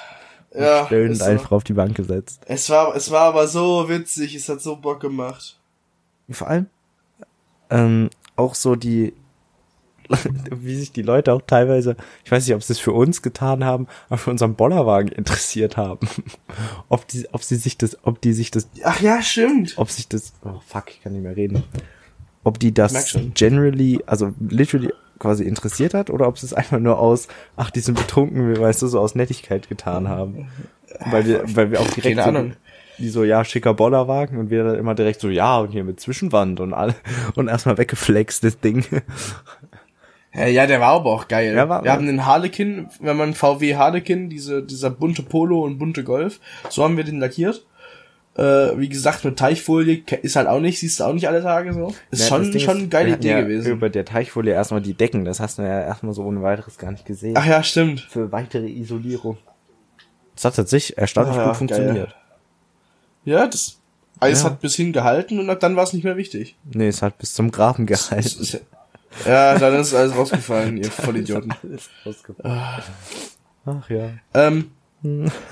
Ja, 0.55 0.85
stöhnend 0.85 1.17
so. 1.17 1.25
einfach 1.25 1.51
auf 1.51 1.63
die 1.63 1.73
Bank 1.73 1.95
gesetzt. 1.95 2.41
Es 2.45 2.69
war, 2.69 2.95
es 2.95 3.11
war 3.11 3.23
aber 3.23 3.47
so 3.47 3.89
witzig, 3.89 4.33
es 4.33 4.47
hat 4.49 4.61
so 4.61 4.75
Bock 4.77 5.01
gemacht. 5.01 5.59
Vor 6.29 6.47
allem 6.47 6.67
ähm, 7.69 8.09
auch 8.35 8.55
so 8.55 8.75
die, 8.75 9.13
wie 10.51 10.75
sich 10.75 10.91
die 10.91 11.01
Leute 11.01 11.33
auch 11.33 11.41
teilweise, 11.45 11.95
ich 12.23 12.31
weiß 12.31 12.45
nicht, 12.45 12.55
ob 12.55 12.63
sie 12.63 12.73
es 12.73 12.79
für 12.79 12.93
uns 12.93 13.21
getan 13.21 13.63
haben, 13.63 13.87
aber 14.09 14.17
für 14.17 14.31
unseren 14.31 14.55
Bollerwagen 14.55 15.11
interessiert 15.11 15.77
haben. 15.77 16.07
ob 16.89 17.07
die, 17.07 17.27
ob 17.31 17.43
sie 17.43 17.55
sich 17.55 17.77
das, 17.77 17.97
ob 18.03 18.21
die 18.21 18.33
sich 18.33 18.51
das, 18.51 18.69
Ach 18.83 18.99
ja, 19.01 19.21
stimmt. 19.21 19.73
ob 19.77 19.89
sich 19.89 20.07
das, 20.07 20.33
oh 20.43 20.61
fuck, 20.65 20.89
ich 20.89 21.01
kann 21.01 21.13
nicht 21.13 21.23
mehr 21.23 21.35
reden. 21.35 21.63
Ob 22.43 22.59
die 22.59 22.73
das 22.73 23.17
generally, 23.33 24.01
also 24.05 24.33
literally 24.39 24.91
quasi 25.19 25.43
interessiert 25.43 25.93
hat 25.93 26.09
oder 26.09 26.27
ob 26.27 26.37
sie 26.37 26.45
es 26.45 26.53
einfach 26.53 26.79
nur 26.79 26.99
aus, 26.99 27.27
ach, 27.55 27.71
die 27.71 27.79
sind 27.79 27.97
betrunken, 27.97 28.53
wie 28.53 28.59
weißt 28.59 28.81
du, 28.81 28.87
so 28.87 28.99
aus 28.99 29.15
Nettigkeit 29.15 29.69
getan 29.69 30.07
haben. 30.07 30.47
Weil 31.05 31.25
wir, 31.25 31.43
weil 31.55 31.71
wir 31.71 31.81
auch 31.81 31.89
direkt 31.89 32.17
Keine 32.17 32.23
Ahnung. 32.23 32.53
die 32.97 33.09
so, 33.09 33.23
ja, 33.23 33.43
schicker 33.43 33.73
Bollerwagen 33.73 34.37
und 34.37 34.49
wir 34.49 34.63
dann 34.63 34.75
immer 34.75 34.95
direkt 34.95 35.19
so, 35.19 35.29
ja, 35.29 35.59
und 35.59 35.71
hier 35.71 35.83
mit 35.83 35.99
Zwischenwand 35.99 36.59
und 36.59 36.73
all, 36.73 36.95
und 37.35 37.47
erstmal 37.47 37.77
weggeflext, 37.77 38.43
das 38.43 38.59
Ding. 38.59 38.85
Ja, 40.33 40.45
ja, 40.45 40.67
der 40.67 40.79
war 40.79 40.89
aber 40.93 41.11
auch 41.11 41.27
geil. 41.27 41.55
Ja, 41.55 41.67
war- 41.69 41.83
wir 41.83 41.91
haben 41.91 42.05
den 42.05 42.25
Harlequin, 42.25 42.89
wenn 42.99 43.17
man 43.17 43.33
VW 43.33 43.75
Harlequin, 43.75 44.29
diese, 44.29 44.61
dieser 44.63 44.89
bunte 44.89 45.23
Polo 45.23 45.63
und 45.63 45.77
bunte 45.79 46.03
Golf, 46.03 46.39
so 46.69 46.83
haben 46.83 46.97
wir 46.97 47.03
den 47.03 47.19
lackiert. 47.19 47.65
Äh, 48.35 48.77
wie 48.77 48.87
gesagt, 48.87 49.25
mit 49.25 49.39
Teichfolie 49.39 50.03
ist 50.21 50.35
halt 50.35 50.47
auch 50.47 50.59
nicht, 50.59 50.79
siehst 50.79 50.99
du 50.99 51.05
auch 51.05 51.13
nicht 51.13 51.27
alle 51.27 51.41
Tage 51.41 51.73
so. 51.73 51.91
Ist 52.11 52.21
Ja, 52.21 52.27
schon, 52.27 52.51
Ding 52.51 52.61
schon 52.61 52.77
eine 52.77 52.87
geile 52.87 53.15
Idee 53.15 53.29
ja 53.31 53.41
gewesen. 53.41 53.71
Über 53.71 53.89
der 53.89 54.05
Teichfolie 54.05 54.53
erstmal 54.53 54.81
die 54.81 54.93
Decken, 54.93 55.25
das 55.25 55.39
hast 55.39 55.57
du 55.57 55.63
ja 55.63 55.81
erstmal 55.81 56.13
so 56.13 56.23
ohne 56.23 56.43
weiteres 56.43 56.77
gar 56.77 56.91
nicht 56.91 57.05
gesehen. 57.05 57.33
Ach 57.35 57.45
ja, 57.47 57.63
stimmt. 57.63 58.01
Für 58.01 58.31
weitere 58.31 58.67
Isolierung. 58.67 59.37
Das 60.35 60.45
hat 60.45 60.55
tatsächlich 60.55 60.99
erstaunlich 60.99 61.35
Ah, 61.35 61.39
ja, 61.41 61.47
gut 61.47 61.57
funktioniert. 61.57 62.15
Ja, 63.25 63.47
das 63.47 63.79
Eis 64.19 64.43
Ja. 64.43 64.49
hat 64.51 64.61
bis 64.61 64.75
hin 64.75 64.93
gehalten 64.93 65.39
und 65.39 65.49
ab 65.49 65.59
dann 65.59 65.75
war 65.75 65.83
es 65.83 65.93
nicht 65.93 66.03
mehr 66.03 66.17
wichtig. 66.17 66.55
Nee, 66.71 66.89
es 66.89 67.01
hat 67.01 67.17
bis 67.17 67.33
zum 67.33 67.49
Graben 67.51 67.87
Das 67.87 68.09
gehalten. 68.09 68.59
Ja, 69.25 69.57
dann 69.57 69.75
ist 69.75 69.93
alles 69.93 70.15
rausgefallen, 70.15 70.77
ihr 70.77 70.91
Vollidioten. 70.91 71.53
Alles 71.63 71.89
rausgefallen. 72.05 72.61
Ach 73.65 73.89
ja. 73.89 74.09
Ähm, 74.33 74.71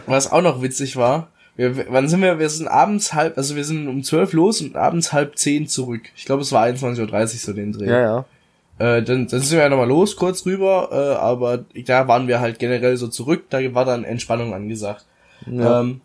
was 0.05 0.31
auch 0.31 0.41
noch 0.41 0.61
witzig 0.61 0.95
war, 0.95 1.29
wir, 1.55 1.89
wann 1.89 2.09
sind 2.09 2.21
wir? 2.21 2.37
Wir 2.37 2.49
sind 2.49 2.67
abends 2.67 3.13
halb, 3.13 3.37
also 3.37 3.55
wir 3.55 3.63
sind 3.63 3.87
um 3.87 4.03
zwölf 4.03 4.33
los 4.33 4.61
und 4.61 4.75
abends 4.75 5.13
halb 5.13 5.37
zehn 5.37 5.67
zurück. 5.67 6.01
Ich 6.15 6.25
glaube, 6.25 6.41
es 6.41 6.51
war 6.51 6.65
21.30 6.65 7.11
Uhr 7.11 7.27
so 7.27 7.53
den 7.53 7.71
Dreh. 7.71 7.87
Ja, 7.87 8.01
ja. 8.01 8.25
Äh, 8.77 9.03
dann, 9.03 9.27
dann 9.27 9.39
sind 9.39 9.57
wir 9.57 9.63
ja 9.63 9.69
nochmal 9.69 9.87
los, 9.87 10.17
kurz 10.17 10.45
rüber, 10.45 10.89
äh, 10.91 11.15
aber 11.15 11.63
da 11.85 12.09
waren 12.09 12.27
wir 12.27 12.41
halt 12.41 12.59
generell 12.59 12.97
so 12.97 13.07
zurück, 13.07 13.45
da 13.49 13.73
war 13.73 13.85
dann 13.85 14.03
Entspannung 14.03 14.53
angesagt. 14.53 15.05
Ja. 15.49 15.79
Ähm, 15.79 16.01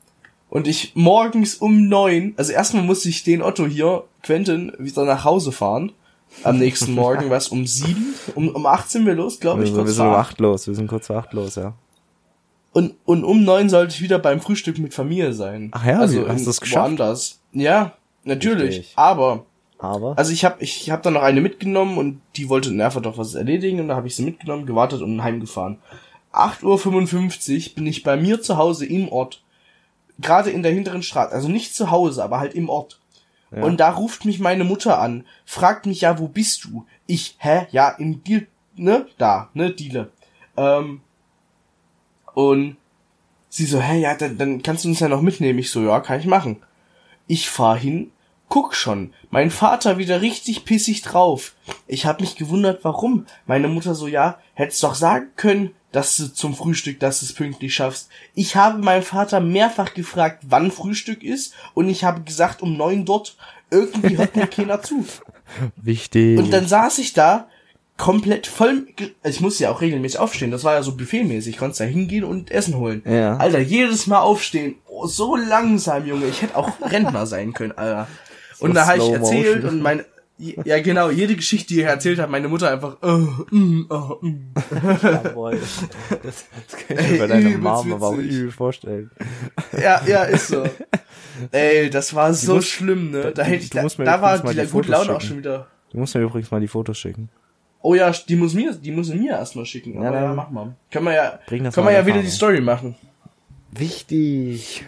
und 0.49 0.69
ich 0.69 0.93
morgens 0.95 1.57
um 1.57 1.89
neun, 1.89 2.35
also 2.37 2.53
erstmal 2.53 2.85
musste 2.85 3.09
ich 3.09 3.25
den 3.25 3.43
Otto 3.43 3.67
hier, 3.67 4.05
Quentin, 4.23 4.73
wieder 4.79 5.05
nach 5.05 5.25
Hause 5.25 5.51
fahren. 5.51 5.93
Am 6.45 6.59
nächsten 6.59 6.95
Morgen, 6.95 7.29
was, 7.31 7.49
um 7.49 7.67
sieben? 7.67 8.15
Um, 8.35 8.49
um 8.49 8.67
acht 8.67 8.91
sind 8.91 9.05
wir 9.07 9.15
los, 9.15 9.41
glaube 9.41 9.65
ich, 9.65 9.75
wir, 9.75 9.85
wir 9.85 9.93
sind 9.93 10.07
um 10.07 10.15
acht. 10.15 10.39
los, 10.41 10.67
wir 10.67 10.75
sind 10.75 10.87
kurz 10.87 11.09
vor 11.09 11.17
acht 11.17 11.33
los, 11.33 11.57
ja. 11.57 11.75
Und, 12.73 12.95
und 13.05 13.25
um 13.25 13.43
neun 13.45 13.69
sollte 13.69 13.95
ich 13.95 14.01
wieder 14.01 14.19
beim 14.19 14.41
Frühstück 14.41 14.79
mit 14.79 14.95
Familie 14.95 15.33
sein. 15.33 15.71
Ach 15.73 15.85
ja, 15.85 15.99
also 15.99 16.27
hast 16.29 16.39
in- 16.41 16.45
du's 16.45 16.61
geschafft? 16.61 16.85
Woanders. 16.85 17.41
Ja, 17.53 17.95
natürlich. 18.25 18.79
Richtig. 18.79 18.93
Aber, 18.97 19.45
Aber? 19.79 20.17
also 20.17 20.33
ich 20.33 20.45
habe 20.45 20.63
ich 20.63 20.89
hab 20.91 21.03
dann 21.03 21.15
noch 21.15 21.23
eine 21.23 21.41
mitgenommen 21.41 21.99
und 21.99 22.21
die 22.37 22.49
wollte 22.49 22.71
in 22.71 22.79
Erfurt 22.79 23.07
doch 23.07 23.19
was 23.19 23.35
erledigen 23.35 23.81
und 23.81 23.89
da 23.89 23.97
habe 23.97 24.07
ich 24.07 24.15
sie 24.15 24.23
mitgenommen, 24.23 24.67
gewartet 24.67 25.03
und 25.03 25.23
heimgefahren. 25.23 25.79
8.55 26.33 27.69
Uhr 27.71 27.75
bin 27.75 27.87
ich 27.87 28.03
bei 28.05 28.17
mir 28.17 28.41
zu 28.41 28.57
Hause 28.57 28.87
im 28.87 29.09
Ort. 29.09 29.43
Gerade 30.21 30.51
in 30.51 30.63
der 30.63 30.71
hinteren 30.73 31.03
Straße. 31.03 31.33
Also 31.33 31.49
nicht 31.49 31.75
zu 31.75 31.91
Hause, 31.91 32.23
aber 32.23 32.39
halt 32.39 32.55
im 32.55 32.69
Ort. 32.69 33.00
Und 33.51 33.81
da 33.81 33.91
ruft 33.91 34.25
mich 34.25 34.39
meine 34.39 34.65
Mutter 34.65 35.01
an, 35.01 35.25
fragt 35.45 35.87
mich 35.87 36.03
ja, 36.03 36.19
wo 36.19 36.29
bist 36.29 36.65
du? 36.65 36.87
Ich, 37.07 37.37
hä? 37.39 37.67
Ja, 37.73 37.89
im 37.91 38.23
Deal, 38.23 38.47
ne? 38.77 39.07
Da, 39.19 39.51
ne? 39.55 39.73
Diele. 39.73 40.13
Ähm, 40.57 41.01
und 42.35 42.77
sie 43.49 43.67
so, 43.67 43.81
hä, 43.81 44.01
ja, 44.01 44.15
dann, 44.15 44.39
dann 44.39 44.63
kannst 44.63 44.85
du 44.85 44.89
uns 44.89 45.01
ja 45.01 45.09
noch 45.09 45.23
mitnehmen. 45.23 45.59
Ich 45.59 45.71
so, 45.71 45.83
ja, 45.83 45.99
kann 46.01 46.21
ich 46.21 46.27
machen. 46.27 46.63
Ich 47.27 47.51
fahr 47.51 47.77
hin, 47.77 48.13
guck 48.49 48.75
schon, 48.75 49.13
mein 49.31 49.51
Vater 49.51 49.99
wieder 49.99 50.21
richtig 50.21 50.65
pissig 50.65 51.03
drauf. 51.03 51.55
Ich 51.87 52.07
hab 52.07 52.21
mich 52.21 52.37
gewundert, 52.37 52.85
warum. 52.85 53.27
Meine 53.47 53.69
Mutter 53.69 53.95
so, 53.95 54.07
ja, 54.07 54.39
hättest 54.55 54.83
doch 54.85 54.95
sagen 54.95 55.29
können, 55.37 55.73
dass 55.93 56.17
du 56.17 56.33
zum 56.33 56.55
Frühstück, 56.55 57.01
dass 57.01 57.21
du 57.21 57.27
es 57.27 57.33
pünktlich 57.33 57.75
schaffst. 57.75 58.09
Ich 58.35 58.57
habe 58.57 58.83
meinen 58.83 59.03
Vater 59.03 59.41
mehrfach 59.41 59.95
gefragt, 59.95 60.45
wann 60.49 60.71
Frühstück 60.71 61.23
ist, 61.23 61.55
und 61.75 61.89
ich 61.89 62.05
habe 62.05 62.23
gesagt, 62.23 62.63
um 62.63 62.77
neun 62.77 63.05
dort. 63.05 63.37
Irgendwie 63.73 64.19
hört 64.19 64.35
mir 64.35 64.49
keiner 64.49 64.83
zu. 64.83 65.07
Wichtig. 65.77 66.39
Und 66.39 66.53
dann 66.53 66.67
saß 66.67 66.99
ich 66.99 67.13
da, 67.13 67.49
komplett 68.01 68.47
voll, 68.47 68.87
also 69.23 69.37
ich 69.37 69.41
musste 69.43 69.65
ja 69.65 69.71
auch 69.71 69.83
regelmäßig 69.83 70.19
aufstehen, 70.19 70.51
das 70.51 70.65
war 70.65 70.73
ja 70.73 70.83
so 70.83 70.97
buffetmäßig, 70.97 71.55
ich 71.55 71.59
konnte 71.59 71.79
da 71.79 71.85
hingehen 71.85 72.25
und 72.25 72.51
Essen 72.51 72.77
holen. 72.77 73.03
Ja. 73.05 73.37
Alter, 73.37 73.59
jedes 73.59 74.07
Mal 74.07 74.21
aufstehen, 74.21 74.77
oh, 74.87 75.07
so 75.07 75.37
langsam, 75.37 76.07
Junge, 76.07 76.27
ich 76.27 76.41
hätte 76.41 76.57
auch 76.57 76.81
Rentner 76.81 77.27
sein 77.27 77.53
können, 77.53 77.73
Alter. 77.73 78.09
Und 78.61 78.75
da 78.75 78.87
habe 78.87 78.99
ich 78.99 79.09
erzählt 79.09 79.63
Motion. 79.63 79.71
und 79.71 79.83
mein, 79.83 80.05
Ja, 80.65 80.81
genau, 80.81 81.11
jede 81.11 81.37
Geschichte, 81.37 81.75
die 81.75 81.83
er 81.83 81.91
erzählt 81.91 82.19
hat, 82.19 82.31
meine 82.31 82.49
Mutter 82.49 82.71
einfach, 82.71 82.97
oh, 83.03 83.45
mm, 83.55 83.87
oh, 83.91 84.17
mm. 84.23 84.55
Jawohl. 85.03 85.61
Das, 86.23 86.47
das 86.67 86.87
kann 86.87 86.99
ich 86.99 87.11
mir 87.11 87.19
bei 87.19 87.27
deiner 87.27 87.59
Mom 87.59 87.93
aber 87.93 88.07
auch 88.09 88.17
übel 88.17 88.51
vorstellen. 88.51 89.11
Ja, 89.73 90.03
ja, 90.07 90.23
ist 90.25 90.49
so. 90.49 90.65
Ey, 91.53 91.91
das 91.91 92.15
war 92.15 92.33
so 92.33 92.55
musst- 92.57 92.69
schlimm, 92.69 93.11
ne? 93.11 93.33
Da, 93.33 93.43
hätte 93.43 93.65
ich, 93.65 93.71
da, 93.71 93.87
da 93.87 94.23
war 94.23 94.39
die 94.39 94.61
die 94.61 94.67
gute 94.67 94.91
Laune 94.91 95.15
auch 95.15 95.21
schicken. 95.21 95.29
schon 95.29 95.39
wieder. 95.39 95.67
Du 95.91 95.99
musst 95.99 96.15
mir 96.15 96.23
übrigens 96.23 96.51
mal 96.51 96.61
die 96.61 96.69
Fotos 96.69 96.97
schicken. 96.99 97.29
Oh 97.83 97.95
ja, 97.95 98.11
die 98.11 98.37
muss 98.37 98.55
mir, 98.55 98.75
die 98.75 98.93
muss 98.93 99.09
mir 99.09 99.33
erstmal 99.33 99.67
schicken. 99.67 100.03
Ja, 100.03 100.11
dann 100.11 100.23
ja, 100.23 100.35
mach 100.35 100.51
mal. 100.51 100.75
Können 100.91 101.07
wir 101.07 101.15
ja, 101.15 101.39
können 101.47 101.71
mal 101.77 101.85
wir 101.87 101.93
ja 101.93 102.07
wieder 102.07 102.23
die. 102.23 102.29
Story 102.29 102.61
machen. 102.61 102.95
Wichtig. 103.73 104.85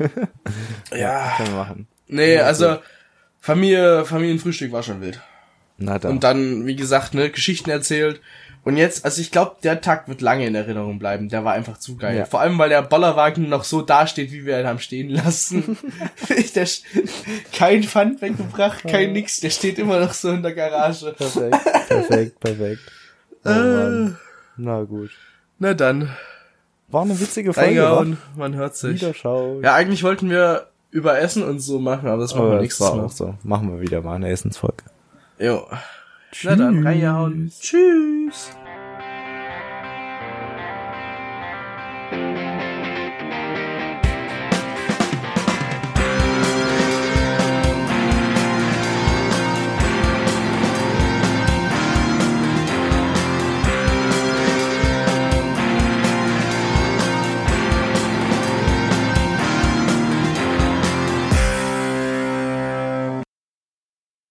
Ja. 0.94 1.34
Können 1.36 1.50
wir 1.50 1.56
machen. 1.56 1.86
Nee, 2.08 2.38
also, 2.38 2.78
Familie, 3.38 4.04
Familienfrühstück 4.04 4.72
war 4.72 4.82
schon 4.82 5.00
wild. 5.00 5.20
Na 5.84 5.98
dann. 5.98 6.12
Und 6.12 6.24
dann, 6.24 6.66
wie 6.66 6.76
gesagt, 6.76 7.14
ne, 7.14 7.30
Geschichten 7.30 7.70
erzählt. 7.70 8.20
Und 8.64 8.76
jetzt, 8.76 9.04
also 9.04 9.20
ich 9.20 9.32
glaube, 9.32 9.56
der 9.64 9.80
Tag 9.80 10.06
wird 10.08 10.20
lange 10.20 10.46
in 10.46 10.54
Erinnerung 10.54 11.00
bleiben. 11.00 11.28
Der 11.28 11.44
war 11.44 11.52
einfach 11.52 11.78
zu 11.78 11.96
geil. 11.96 12.16
Ja. 12.18 12.24
Vor 12.26 12.40
allem, 12.40 12.56
weil 12.58 12.68
der 12.68 12.82
Bollerwagen 12.82 13.48
noch 13.48 13.64
so 13.64 13.82
dasteht, 13.82 14.30
wie 14.30 14.46
wir 14.46 14.60
ihn 14.60 14.66
haben 14.66 14.78
stehen 14.78 15.08
lassen. 15.08 15.76
der, 16.54 16.68
kein 17.52 17.82
Pfand 17.82 18.22
weggebracht, 18.22 18.84
kein 18.84 19.12
nix. 19.12 19.40
Der 19.40 19.50
steht 19.50 19.80
immer 19.80 19.98
noch 19.98 20.12
so 20.12 20.30
in 20.30 20.42
der 20.42 20.54
Garage. 20.54 21.12
Perfekt, 21.12 21.58
perfekt, 21.88 22.40
perfekt. 22.40 22.80
Oh 23.44 23.48
Äh. 23.50 24.10
Na 24.56 24.82
gut. 24.84 25.10
Na 25.58 25.74
dann, 25.74 26.10
War 26.86 27.02
eine 27.02 27.18
witzige 27.18 27.52
Folge, 27.52 27.82
reingehauen, 27.82 28.18
man 28.36 28.54
hört 28.54 28.76
sich. 28.76 29.00
Wiederschauen. 29.00 29.64
Ja, 29.64 29.74
eigentlich 29.74 30.04
wollten 30.04 30.30
wir 30.30 30.68
über 30.92 31.18
Essen 31.18 31.42
und 31.42 31.58
so 31.58 31.80
machen, 31.80 32.08
aber 32.08 32.22
das 32.22 32.34
machen 32.34 32.44
wir 32.44 32.46
Aber 32.50 32.54
das 32.58 32.62
nächstes 32.62 32.88
Mal. 32.92 33.00
auch 33.00 33.10
so. 33.10 33.34
Machen 33.42 33.72
wir 33.72 33.80
wieder 33.80 34.00
mal 34.02 34.14
eine 34.14 34.28
Essensfolge. 34.30 34.84
Jo. 35.42 35.66
Na 36.44 36.54
dann, 36.54 36.86
reingehauen. 36.86 37.50
Tschüss. 37.60 38.52